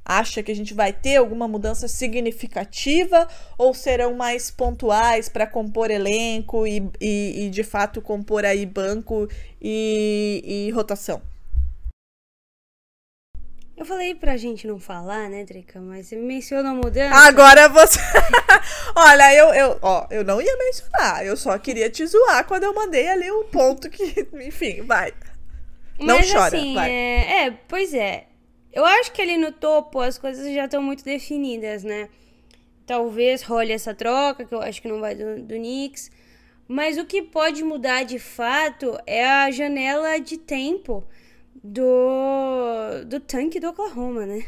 Acha 0.05 0.43
que 0.43 0.53
a 0.53 0.55
gente 0.55 0.75
vai 0.75 0.93
ter 0.93 1.17
alguma 1.17 1.49
mudança 1.49 1.89
significativa 1.89 3.27
ou 3.57 3.73
serão 3.73 4.15
mais 4.15 4.51
pontuais 4.51 5.29
para 5.29 5.47
compor 5.47 5.91
elenco 5.91 6.67
e, 6.67 6.91
e, 7.01 7.47
e, 7.47 7.51
de 7.51 7.65
fato 7.65 8.03
compor 8.03 8.45
aí 8.45 8.67
banco 8.67 9.29
e, 9.61 10.67
e, 10.69 10.71
rotação? 10.73 11.23
Eu 13.77 13.85
falei 13.85 14.15
pra 14.15 14.37
gente 14.37 14.69
não 14.69 14.79
falar, 14.79 15.29
né, 15.29 15.43
Drica? 15.45 15.81
Mas 15.81 16.07
você 16.07 16.17
mencionou 16.17 16.77
mudança. 16.77 17.17
Agora 17.17 17.69
você. 17.69 17.99
Olha, 18.95 19.35
eu, 19.35 19.53
eu, 19.53 19.79
ó, 19.83 20.07
eu 20.11 20.23
não 20.23 20.41
ia 20.41 20.57
mencionar. 20.57 21.27
Eu 21.27 21.37
só 21.37 21.59
queria 21.59 21.91
te 21.91 22.07
zoar 22.07 22.47
quando 22.47 22.63
eu 22.63 22.73
mandei 22.73 23.09
ali 23.09 23.29
o 23.31 23.41
um 23.41 23.45
ponto 23.45 23.91
que. 23.91 24.29
Enfim, 24.35 24.83
vai. 24.83 25.13
Não 25.99 26.19
Mas, 26.19 26.31
chora. 26.31 26.57
Assim, 26.57 26.75
vai. 26.75 26.89
É, 26.89 27.47
é, 27.47 27.51
pois 27.69 27.93
é. 27.93 28.27
Eu 28.75 28.85
acho 28.85 29.13
que 29.13 29.23
ali 29.23 29.39
no 29.39 29.53
topo 29.53 30.01
as 30.01 30.19
coisas 30.19 30.53
já 30.53 30.65
estão 30.65 30.83
muito 30.83 31.05
definidas, 31.05 31.85
né? 31.85 32.09
Talvez 32.85 33.43
role 33.43 33.71
essa 33.71 33.95
troca, 33.95 34.45
que 34.45 34.53
eu 34.53 34.61
acho 34.61 34.83
que 34.83 34.89
não 34.89 35.01
vai 35.01 35.15
do, 35.15 35.41
do 35.43 35.55
Knicks. 35.55 36.11
Mas 36.67 36.99
o 36.99 37.05
que 37.05 37.23
pode 37.23 37.63
mudar 37.63 38.03
de 38.03 38.19
fato 38.19 38.99
é 39.07 39.25
a 39.25 39.51
janela 39.53 40.19
de 40.19 40.37
tempo 40.37 41.05
do, 41.63 43.05
do 43.07 43.21
tanque 43.21 43.61
do 43.61 43.69
Oklahoma, 43.69 44.27
né? 44.27 44.45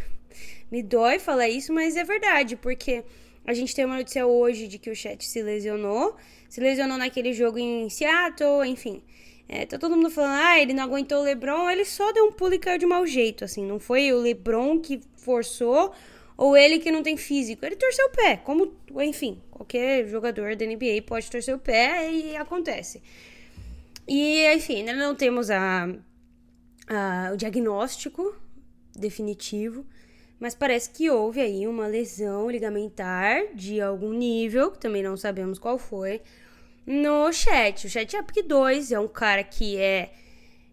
Me 0.72 0.82
dói 0.82 1.20
falar 1.20 1.48
isso, 1.48 1.72
mas 1.72 1.96
é 1.96 2.02
verdade, 2.02 2.56
porque 2.56 3.04
a 3.46 3.54
gente 3.54 3.76
tem 3.76 3.84
uma 3.84 3.98
notícia 3.98 4.26
hoje 4.26 4.66
de 4.66 4.76
que 4.76 4.90
o 4.90 4.96
Chat 4.96 5.24
se 5.24 5.40
lesionou. 5.40 6.16
Se 6.48 6.60
lesionou 6.60 6.98
naquele 6.98 7.32
jogo 7.32 7.58
em 7.58 7.88
Seattle, 7.88 8.66
enfim. 8.66 9.04
É, 9.48 9.64
tá 9.64 9.78
todo 9.78 9.96
mundo 9.96 10.10
falando, 10.10 10.40
ah, 10.42 10.60
ele 10.60 10.72
não 10.72 10.82
aguentou 10.82 11.20
o 11.20 11.22
LeBron, 11.22 11.70
ele 11.70 11.84
só 11.84 12.10
deu 12.12 12.24
um 12.24 12.32
pulo 12.32 12.54
e 12.54 12.58
caiu 12.58 12.78
de 12.78 12.86
mau 12.86 13.06
jeito, 13.06 13.44
assim. 13.44 13.64
Não 13.64 13.78
foi 13.78 14.12
o 14.12 14.18
LeBron 14.18 14.80
que 14.80 15.00
forçou 15.16 15.92
ou 16.36 16.56
ele 16.56 16.78
que 16.78 16.90
não 16.90 17.02
tem 17.02 17.16
físico. 17.16 17.64
Ele 17.64 17.76
torceu 17.76 18.06
o 18.06 18.10
pé, 18.10 18.36
como, 18.36 18.74
enfim, 19.00 19.40
qualquer 19.50 20.06
jogador 20.08 20.56
da 20.56 20.66
NBA 20.66 21.02
pode 21.06 21.30
torcer 21.30 21.54
o 21.54 21.58
pé 21.58 22.10
e 22.12 22.36
acontece. 22.36 23.02
E, 24.06 24.46
enfim, 24.54 24.78
ainda 24.78 24.94
não 24.94 25.14
temos 25.14 25.50
a, 25.50 25.88
a, 26.88 27.30
o 27.32 27.36
diagnóstico 27.36 28.34
definitivo, 28.94 29.86
mas 30.38 30.54
parece 30.54 30.90
que 30.90 31.10
houve 31.10 31.40
aí 31.40 31.66
uma 31.66 31.86
lesão 31.86 32.50
ligamentar 32.50 33.54
de 33.54 33.80
algum 33.80 34.12
nível, 34.12 34.70
que 34.70 34.78
também 34.78 35.02
não 35.02 35.16
sabemos 35.16 35.58
qual 35.58 35.78
foi 35.78 36.20
no 36.86 37.32
chat. 37.32 37.86
O 37.86 37.90
chat 37.90 38.14
Epic 38.14 38.46
2 38.46 38.92
é 38.92 39.00
um 39.00 39.08
cara 39.08 39.42
que 39.42 39.76
é 39.76 40.12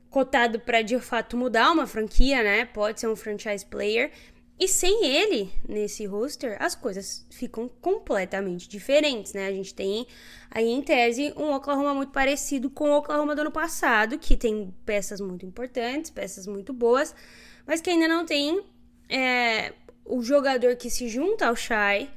cotado 0.10 0.60
para 0.60 0.84
de 0.84 0.99
fato 0.99 1.36
mudar 1.36 1.71
uma 1.71 1.88
franquia, 1.88 2.43
né? 2.43 2.65
Pode 2.65 2.99
ser 2.99 3.08
um 3.08 3.15
franchise 3.15 3.65
player. 3.65 4.12
E 4.60 4.67
sem 4.67 5.06
ele 5.06 5.52
nesse 5.67 6.06
roster, 6.06 6.56
as 6.60 6.76
coisas 6.76 7.26
ficam 7.32 7.67
completamente 7.67 8.69
diferentes, 8.69 9.34
né? 9.34 9.47
A 9.47 9.52
gente 9.52 9.73
tem 9.73 10.06
aí 10.52 10.69
em 10.69 10.82
tese 10.82 11.34
um 11.36 11.52
Oklahoma 11.52 11.95
muito 11.95 12.12
parecido 12.12 12.69
com 12.69 12.91
o 12.91 12.97
Oklahoma 12.97 13.36
do 13.36 13.41
ano 13.41 13.52
passado, 13.52 14.19
que 14.19 14.38
tem 14.38 14.71
peças 14.86 15.19
muito 15.19 15.43
importantes, 15.43 16.12
peças 16.12 16.45
muito 16.45 16.71
boas, 16.71 17.15
mas 17.65 17.82
que 17.82 17.89
ainda 17.89 18.08
não 18.08 18.26
tem 18.26 18.63
é, 19.10 19.73
o 20.06 20.21
jogador 20.21 20.76
que 20.76 20.89
se 20.89 21.10
junta 21.10 21.47
ao 21.47 21.56
Shai 21.56 22.10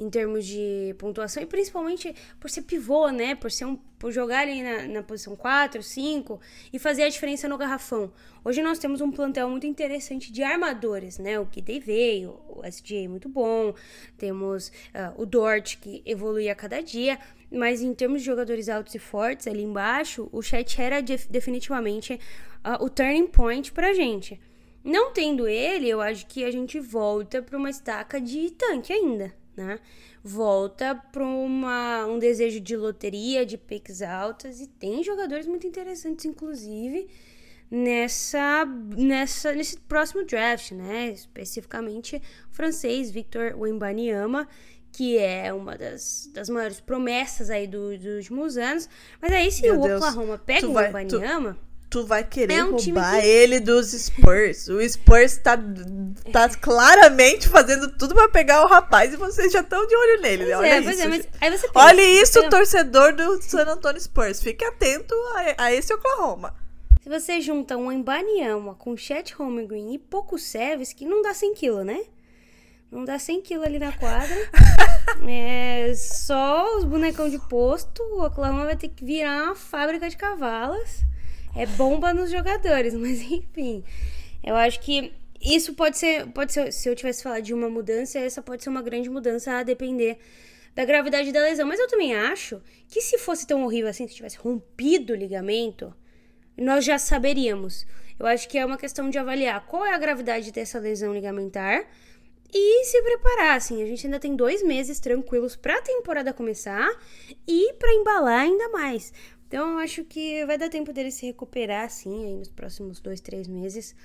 em 0.00 0.08
termos 0.08 0.46
de 0.46 0.94
pontuação, 0.98 1.42
e 1.42 1.46
principalmente 1.46 2.14
por 2.40 2.48
ser 2.48 2.62
pivô, 2.62 3.10
né? 3.10 3.34
Por 3.34 3.50
ser 3.50 3.66
um. 3.66 3.76
Por 3.76 4.10
jogar 4.10 4.40
ali 4.48 4.62
na, 4.62 4.88
na 4.88 5.02
posição 5.02 5.36
4, 5.36 5.82
5 5.82 6.40
e 6.72 6.78
fazer 6.78 7.02
a 7.02 7.08
diferença 7.10 7.46
no 7.46 7.58
garrafão. 7.58 8.10
Hoje 8.42 8.62
nós 8.62 8.78
temos 8.78 9.02
um 9.02 9.10
plantel 9.10 9.46
muito 9.50 9.66
interessante 9.66 10.32
de 10.32 10.42
armadores, 10.42 11.18
né? 11.18 11.38
O 11.38 11.44
Kidei 11.44 11.78
veio, 11.78 12.40
o 12.48 12.62
SJ 12.64 13.08
muito 13.08 13.28
bom, 13.28 13.74
temos 14.16 14.68
uh, 14.68 15.20
o 15.20 15.26
Dort 15.26 15.76
que 15.76 16.02
evolui 16.06 16.48
a 16.48 16.54
cada 16.54 16.80
dia. 16.80 17.18
Mas 17.52 17.82
em 17.82 17.92
termos 17.92 18.22
de 18.22 18.26
jogadores 18.26 18.70
altos 18.70 18.94
e 18.94 18.98
fortes 18.98 19.46
ali 19.46 19.64
embaixo, 19.64 20.30
o 20.32 20.40
chat 20.40 20.80
era 20.80 21.02
de, 21.02 21.18
definitivamente 21.28 22.14
uh, 22.64 22.82
o 22.82 22.88
turning 22.88 23.26
point 23.26 23.70
pra 23.70 23.92
gente. 23.92 24.40
Não 24.82 25.12
tendo 25.12 25.46
ele, 25.46 25.90
eu 25.90 26.00
acho 26.00 26.26
que 26.26 26.42
a 26.42 26.50
gente 26.50 26.80
volta 26.80 27.42
para 27.42 27.58
uma 27.58 27.68
estaca 27.68 28.18
de 28.18 28.50
tanque 28.52 28.94
ainda 28.94 29.38
né? 29.56 29.78
Volta 30.22 30.94
para 30.94 31.24
um 31.24 32.18
desejo 32.18 32.60
de 32.60 32.76
loteria, 32.76 33.44
de 33.44 33.56
picks 33.56 34.02
altas 34.02 34.60
e 34.60 34.66
tem 34.66 35.02
jogadores 35.02 35.46
muito 35.46 35.66
interessantes, 35.66 36.24
inclusive 36.24 37.08
nessa, 37.70 38.64
nessa 38.96 39.52
nesse 39.52 39.78
próximo 39.78 40.24
draft, 40.24 40.72
né? 40.72 41.08
Especificamente 41.08 42.16
o 42.50 42.54
francês 42.54 43.10
Victor 43.10 43.54
Wembanyama, 43.56 44.48
que 44.92 45.16
é 45.18 45.52
uma 45.52 45.76
das, 45.78 46.28
das 46.32 46.48
maiores 46.48 46.80
promessas 46.80 47.48
aí 47.48 47.66
do, 47.66 47.96
dos 47.96 48.16
últimos 48.16 48.56
anos. 48.56 48.88
Mas 49.22 49.32
aí 49.32 49.50
se 49.52 49.62
Meu 49.62 49.80
o 49.80 49.82
Deus, 49.86 50.02
Oklahoma 50.02 50.38
pega 50.38 50.66
o 50.66 50.74
Wembanyama... 50.74 51.54
Tu 51.54 51.69
tu 51.90 52.06
vai 52.06 52.22
querer 52.22 52.54
é 52.54 52.64
um 52.64 52.76
roubar 52.76 53.20
que... 53.20 53.26
ele 53.26 53.58
dos 53.58 53.90
Spurs. 53.90 54.68
O 54.68 54.80
Spurs 54.88 55.36
tá, 55.38 55.58
tá 56.32 56.48
claramente 56.48 57.48
fazendo 57.48 57.90
tudo 57.90 58.14
para 58.14 58.28
pegar 58.28 58.64
o 58.64 58.68
rapaz 58.68 59.12
e 59.12 59.16
vocês 59.16 59.52
já 59.52 59.60
estão 59.60 59.84
de 59.86 59.96
olho 59.96 60.22
nele. 60.22 60.46
Né? 60.46 60.56
Olha 60.56 60.66
é, 60.66 60.80
isso. 60.80 61.02
É, 61.02 61.08
mas 61.08 61.26
pensa, 61.26 61.68
Olha 61.74 62.22
isso, 62.22 62.48
torcedor 62.48 63.12
do 63.12 63.42
San 63.42 63.64
Antonio 63.64 64.00
Spurs. 64.00 64.40
Fique 64.40 64.64
atento 64.64 65.14
a, 65.34 65.64
a 65.64 65.74
esse 65.74 65.92
Oklahoma. 65.92 66.54
Se 67.02 67.08
você 67.08 67.40
junta 67.40 67.76
um 67.76 67.90
Embanyama 67.90 68.74
com 68.76 68.96
Chet 68.96 69.34
Holmgren 69.34 69.92
e 69.92 69.98
pouco 69.98 70.38
Seves, 70.38 70.92
que 70.92 71.04
não 71.04 71.22
dá 71.22 71.34
100 71.34 71.54
kg, 71.54 71.84
né? 71.84 72.04
Não 72.90 73.04
dá 73.04 73.18
100 73.18 73.42
kg 73.42 73.64
ali 73.64 73.78
na 73.80 73.90
quadra. 73.92 74.36
é 75.26 75.92
só 75.94 76.76
os 76.76 76.84
bonecão 76.84 77.28
de 77.28 77.38
posto. 77.48 78.00
O 78.02 78.24
Oklahoma 78.24 78.64
vai 78.64 78.76
ter 78.76 78.88
que 78.88 79.04
virar 79.04 79.44
uma 79.44 79.54
fábrica 79.56 80.08
de 80.08 80.16
cavalas 80.16 81.09
é 81.54 81.66
bomba 81.66 82.12
nos 82.12 82.30
jogadores, 82.30 82.94
mas 82.98 83.20
enfim. 83.20 83.84
Eu 84.42 84.56
acho 84.56 84.80
que 84.80 85.12
isso 85.40 85.74
pode 85.74 85.98
ser, 85.98 86.26
pode 86.28 86.52
ser, 86.52 86.72
se 86.72 86.88
eu 86.88 86.94
tivesse 86.94 87.22
falado 87.22 87.42
de 87.42 87.54
uma 87.54 87.68
mudança, 87.68 88.18
essa 88.18 88.42
pode 88.42 88.62
ser 88.62 88.68
uma 88.68 88.82
grande 88.82 89.08
mudança 89.08 89.52
a 89.52 89.62
depender 89.62 90.18
da 90.74 90.84
gravidade 90.84 91.32
da 91.32 91.40
lesão. 91.40 91.66
Mas 91.66 91.80
eu 91.80 91.88
também 91.88 92.14
acho 92.14 92.60
que 92.88 93.00
se 93.00 93.18
fosse 93.18 93.46
tão 93.46 93.64
horrível 93.64 93.88
assim, 93.88 94.06
se 94.06 94.14
tivesse 94.14 94.36
rompido 94.36 95.12
o 95.12 95.16
ligamento, 95.16 95.94
nós 96.56 96.84
já 96.84 96.98
saberíamos. 96.98 97.86
Eu 98.18 98.26
acho 98.26 98.48
que 98.48 98.58
é 98.58 98.66
uma 98.66 98.76
questão 98.76 99.08
de 99.08 99.18
avaliar 99.18 99.66
qual 99.66 99.86
é 99.86 99.94
a 99.94 99.98
gravidade 99.98 100.52
dessa 100.52 100.78
lesão 100.78 101.14
ligamentar 101.14 101.86
e 102.52 102.84
se 102.84 103.02
preparar. 103.02 103.56
Assim, 103.56 103.82
a 103.82 103.86
gente 103.86 104.06
ainda 104.06 104.20
tem 104.20 104.36
dois 104.36 104.62
meses 104.62 105.00
tranquilos 105.00 105.56
para 105.56 105.78
a 105.78 105.82
temporada 105.82 106.32
começar 106.34 106.88
e 107.48 107.72
para 107.74 107.94
embalar 107.94 108.40
ainda 108.40 108.68
mais. 108.68 109.12
Então, 109.50 109.78
acho 109.78 110.04
que 110.04 110.46
vai 110.46 110.56
dar 110.56 110.68
tempo 110.68 110.92
dele 110.92 111.10
se 111.10 111.26
recuperar, 111.26 111.84
assim, 111.84 112.24
aí 112.24 112.36
nos 112.36 112.48
próximos 112.48 113.00
dois, 113.00 113.20
três 113.20 113.48
meses. 113.48 113.96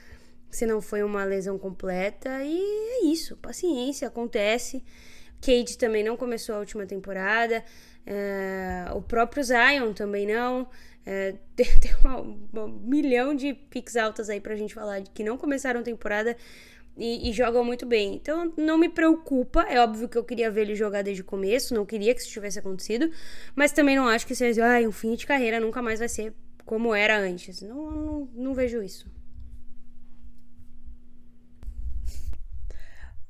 Se 0.49 0.65
não 0.65 0.81
foi 0.81 1.03
uma 1.03 1.23
lesão 1.23 1.59
completa. 1.59 2.43
E 2.43 2.57
é 2.57 3.05
isso, 3.05 3.37
paciência, 3.37 4.07
acontece. 4.07 4.83
Cade 5.39 5.77
também 5.77 6.03
não 6.03 6.17
começou 6.17 6.55
a 6.55 6.57
última 6.57 6.87
temporada. 6.87 7.63
É, 8.07 8.87
o 8.95 9.03
próprio 9.03 9.43
Zion 9.43 9.93
também 9.93 10.25
não. 10.25 10.67
É, 11.05 11.35
tem, 11.55 11.67
tem 11.79 11.91
um 12.03 12.67
milhão 12.67 13.35
de 13.35 13.53
picks 13.53 13.95
altas 13.95 14.31
aí 14.31 14.41
pra 14.41 14.55
gente 14.55 14.73
falar 14.73 15.01
de 15.01 15.11
que 15.11 15.23
não 15.23 15.37
começaram 15.37 15.83
temporada 15.83 16.35
e, 16.97 17.29
e, 17.29 17.33
jogam 17.33 17.63
muito 17.63 17.85
bem. 17.85 18.15
Então 18.15 18.53
não 18.57 18.77
me 18.77 18.89
preocupa. 18.89 19.63
É 19.63 19.79
óbvio 19.79 20.07
que 20.07 20.17
eu 20.17 20.23
queria 20.23 20.49
ver 20.51 20.61
ele 20.61 20.75
jogar 20.75 21.01
desde 21.01 21.21
o 21.21 21.25
começo, 21.25 21.73
não 21.73 21.85
queria 21.85 22.13
que 22.13 22.21
isso 22.21 22.31
tivesse 22.31 22.59
acontecido, 22.59 23.09
mas 23.55 23.71
também 23.71 23.95
não 23.95 24.07
acho 24.07 24.25
que 24.25 24.35
seja 24.35 24.65
ah, 24.65 24.87
um 24.87 24.91
fim 24.91 25.15
de 25.15 25.25
carreira, 25.25 25.59
nunca 25.59 25.81
mais 25.81 25.99
vai 25.99 26.09
ser 26.09 26.33
como 26.65 26.93
era 26.93 27.17
antes. 27.19 27.61
Não, 27.61 27.91
não, 27.91 28.29
não 28.33 28.53
vejo 28.53 28.81
isso. 28.81 29.05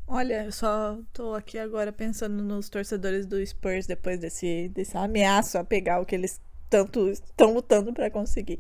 Olha, 0.08 0.45
eu 0.45 0.51
só 0.51 0.99
tô 1.12 1.34
aqui 1.34 1.58
agora 1.58 1.91
pensando 1.91 2.43
nos 2.43 2.69
torcedores 2.69 3.25
do 3.25 3.43
Spurs 3.45 3.88
depois 3.88 4.20
desse, 4.20 4.70
desse 4.70 4.95
ameaço 4.95 5.57
a 5.57 5.63
pegar 5.63 5.99
o 5.99 6.05
que 6.05 6.13
eles 6.13 6.39
tanto 6.70 7.09
estão 7.09 7.53
lutando 7.53 7.93
para 7.93 8.09
conseguir. 8.09 8.59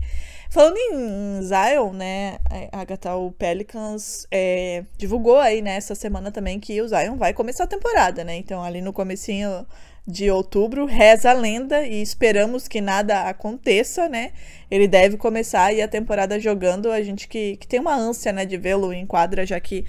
Falando 0.49 0.77
em 0.77 1.41
Zion, 1.41 1.93
né, 1.93 2.37
a 2.71 2.81
Agatha, 2.81 3.15
o 3.15 3.31
Pelicans 3.31 4.25
é, 4.31 4.85
divulgou 4.97 5.37
aí 5.37 5.61
nessa 5.61 5.93
né, 5.93 5.95
semana 5.95 6.31
também 6.31 6.59
que 6.59 6.81
o 6.81 6.87
Zion 6.87 7.17
vai 7.17 7.33
começar 7.33 7.65
a 7.65 7.67
temporada, 7.67 8.23
né? 8.23 8.35
Então 8.37 8.63
ali 8.63 8.81
no 8.81 8.93
comecinho 8.93 9.65
de 10.07 10.29
outubro. 10.29 10.85
Reza 10.85 11.31
a 11.31 11.33
lenda 11.33 11.85
e 11.85 12.01
esperamos 12.01 12.67
que 12.67 12.79
nada 12.79 13.23
aconteça, 13.23 14.07
né? 14.07 14.31
Ele 14.69 14.87
deve 14.87 15.17
começar 15.17 15.65
aí 15.65 15.81
a 15.81 15.87
temporada 15.87 16.39
jogando. 16.39 16.91
A 16.91 17.01
gente 17.01 17.27
que, 17.27 17.57
que 17.57 17.67
tem 17.67 17.79
uma 17.79 17.95
ânsia, 17.95 18.31
né, 18.31 18.45
de 18.45 18.57
vê-lo 18.57 18.93
em 18.93 19.05
quadra, 19.05 19.45
já 19.45 19.59
que. 19.59 19.85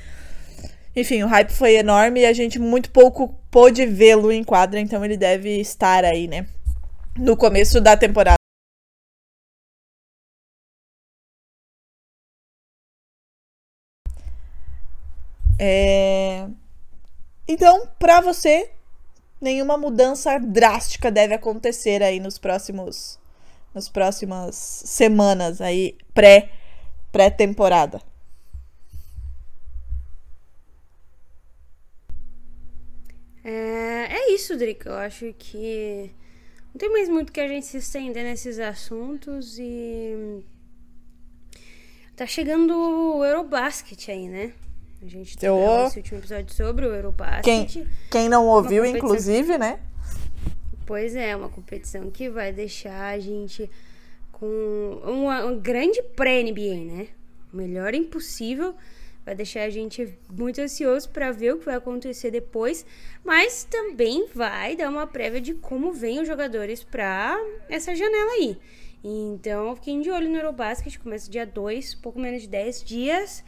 Enfim, 0.94 1.22
o 1.22 1.26
hype 1.26 1.50
foi 1.50 1.76
enorme 1.76 2.20
e 2.20 2.26
a 2.26 2.32
gente 2.32 2.58
muito 2.58 2.90
pouco 2.90 3.38
pôde 3.50 3.84
vê-lo 3.84 4.32
em 4.32 4.42
quadra, 4.42 4.80
então 4.80 5.04
ele 5.04 5.16
deve 5.16 5.60
estar 5.60 6.04
aí, 6.06 6.26
né? 6.26 6.46
No 7.18 7.36
começo 7.36 7.80
da 7.80 7.96
temporada. 7.96 8.36
É... 15.58 16.46
Então, 17.48 17.88
para 17.98 18.20
você, 18.20 18.70
nenhuma 19.40 19.78
mudança 19.78 20.38
drástica 20.38 21.10
deve 21.10 21.34
acontecer 21.34 22.02
aí 22.02 22.20
nos 22.20 22.38
próximos 22.38 23.18
nas 23.74 23.88
próximas 23.90 24.56
semanas 24.56 25.60
aí 25.60 25.96
pré 26.14 26.50
pré-temporada. 27.12 28.00
É, 33.44 34.18
é 34.18 34.32
isso, 34.32 34.56
Drica. 34.56 34.90
Eu 34.90 34.96
acho 34.96 35.32
que 35.38 36.10
não 36.76 36.78
tem 36.78 36.92
mais 36.92 37.08
muito 37.08 37.32
que 37.32 37.40
a 37.40 37.48
gente 37.48 37.64
se 37.64 37.78
estender 37.78 38.22
nesses 38.22 38.58
assuntos 38.58 39.58
e 39.58 40.44
tá 42.14 42.26
chegando 42.26 42.76
o 43.16 43.24
Eurobasket 43.24 44.10
aí, 44.10 44.28
né? 44.28 44.52
A 45.02 45.06
gente 45.06 45.38
teve 45.38 45.50
Eu- 45.50 45.86
esse 45.86 45.96
último 45.96 46.18
episódio 46.18 46.54
sobre 46.54 46.84
o 46.84 46.94
Eurobasket. 46.94 47.42
Quem, 47.72 47.88
quem 48.10 48.28
não 48.28 48.46
ouviu, 48.46 48.84
competição. 48.84 49.08
inclusive, 49.08 49.56
né? 49.56 49.80
Pois 50.84 51.16
é, 51.16 51.34
uma 51.34 51.48
competição 51.48 52.10
que 52.10 52.28
vai 52.28 52.52
deixar 52.52 53.08
a 53.14 53.18
gente 53.18 53.70
com 54.30 55.00
uma, 55.02 55.46
um 55.46 55.58
grande 55.58 56.02
pré-NBA, 56.14 56.84
né? 56.84 57.08
O 57.54 57.56
melhor 57.56 57.94
impossível. 57.94 58.74
Vai 59.26 59.34
deixar 59.34 59.62
a 59.62 59.70
gente 59.70 60.16
muito 60.30 60.60
ansioso 60.60 61.08
para 61.10 61.32
ver 61.32 61.54
o 61.54 61.58
que 61.58 61.64
vai 61.64 61.74
acontecer 61.74 62.30
depois, 62.30 62.86
mas 63.24 63.64
também 63.64 64.28
vai 64.32 64.76
dar 64.76 64.88
uma 64.88 65.04
prévia 65.04 65.40
de 65.40 65.52
como 65.52 65.92
vêm 65.92 66.20
os 66.20 66.28
jogadores 66.28 66.84
para 66.84 67.36
essa 67.68 67.92
janela 67.92 68.30
aí. 68.34 68.56
Então, 69.02 69.74
fiquem 69.74 70.00
de 70.00 70.12
olho 70.12 70.30
no 70.30 70.36
Eurobasket, 70.36 71.00
começa 71.00 71.28
dia 71.28 71.44
2, 71.44 71.96
pouco 71.96 72.20
menos 72.20 72.42
de 72.42 72.48
10 72.48 72.84
dias. 72.84 73.42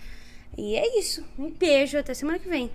E 0.56 0.74
é 0.74 0.98
isso. 0.98 1.24
Um 1.38 1.48
beijo, 1.50 1.96
até 1.96 2.12
semana 2.12 2.40
que 2.40 2.48
vem. 2.48 2.72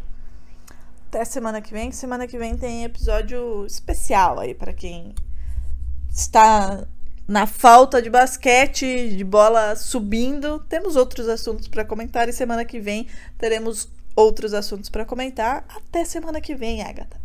Até 1.08 1.26
semana 1.26 1.62
que 1.62 1.74
vem. 1.74 1.92
Semana 1.92 2.26
que 2.26 2.38
vem 2.38 2.58
tem 2.58 2.86
episódio 2.86 3.66
especial 3.66 4.40
aí 4.40 4.56
para 4.56 4.72
quem 4.72 5.14
está 6.10 6.88
na 7.28 7.48
falta 7.48 8.02
de 8.02 8.10
basquete, 8.10 9.16
de 9.16 9.24
bola 9.24 9.76
subindo. 9.76 10.60
Temos 10.70 10.96
outros 10.96 11.28
assuntos 11.28 11.68
para 11.68 11.86
comentar 11.86 12.28
e 12.28 12.34
semana 12.34 12.66
que 12.66 12.80
vem 12.80 13.08
teremos 13.38 13.90
outros 14.16 14.54
assuntos 14.54 14.90
para 14.90 15.06
comentar. 15.06 15.66
Até 15.70 16.06
semana 16.06 16.42
que 16.42 16.56
vem, 16.56 16.82
Agatha. 16.82 17.22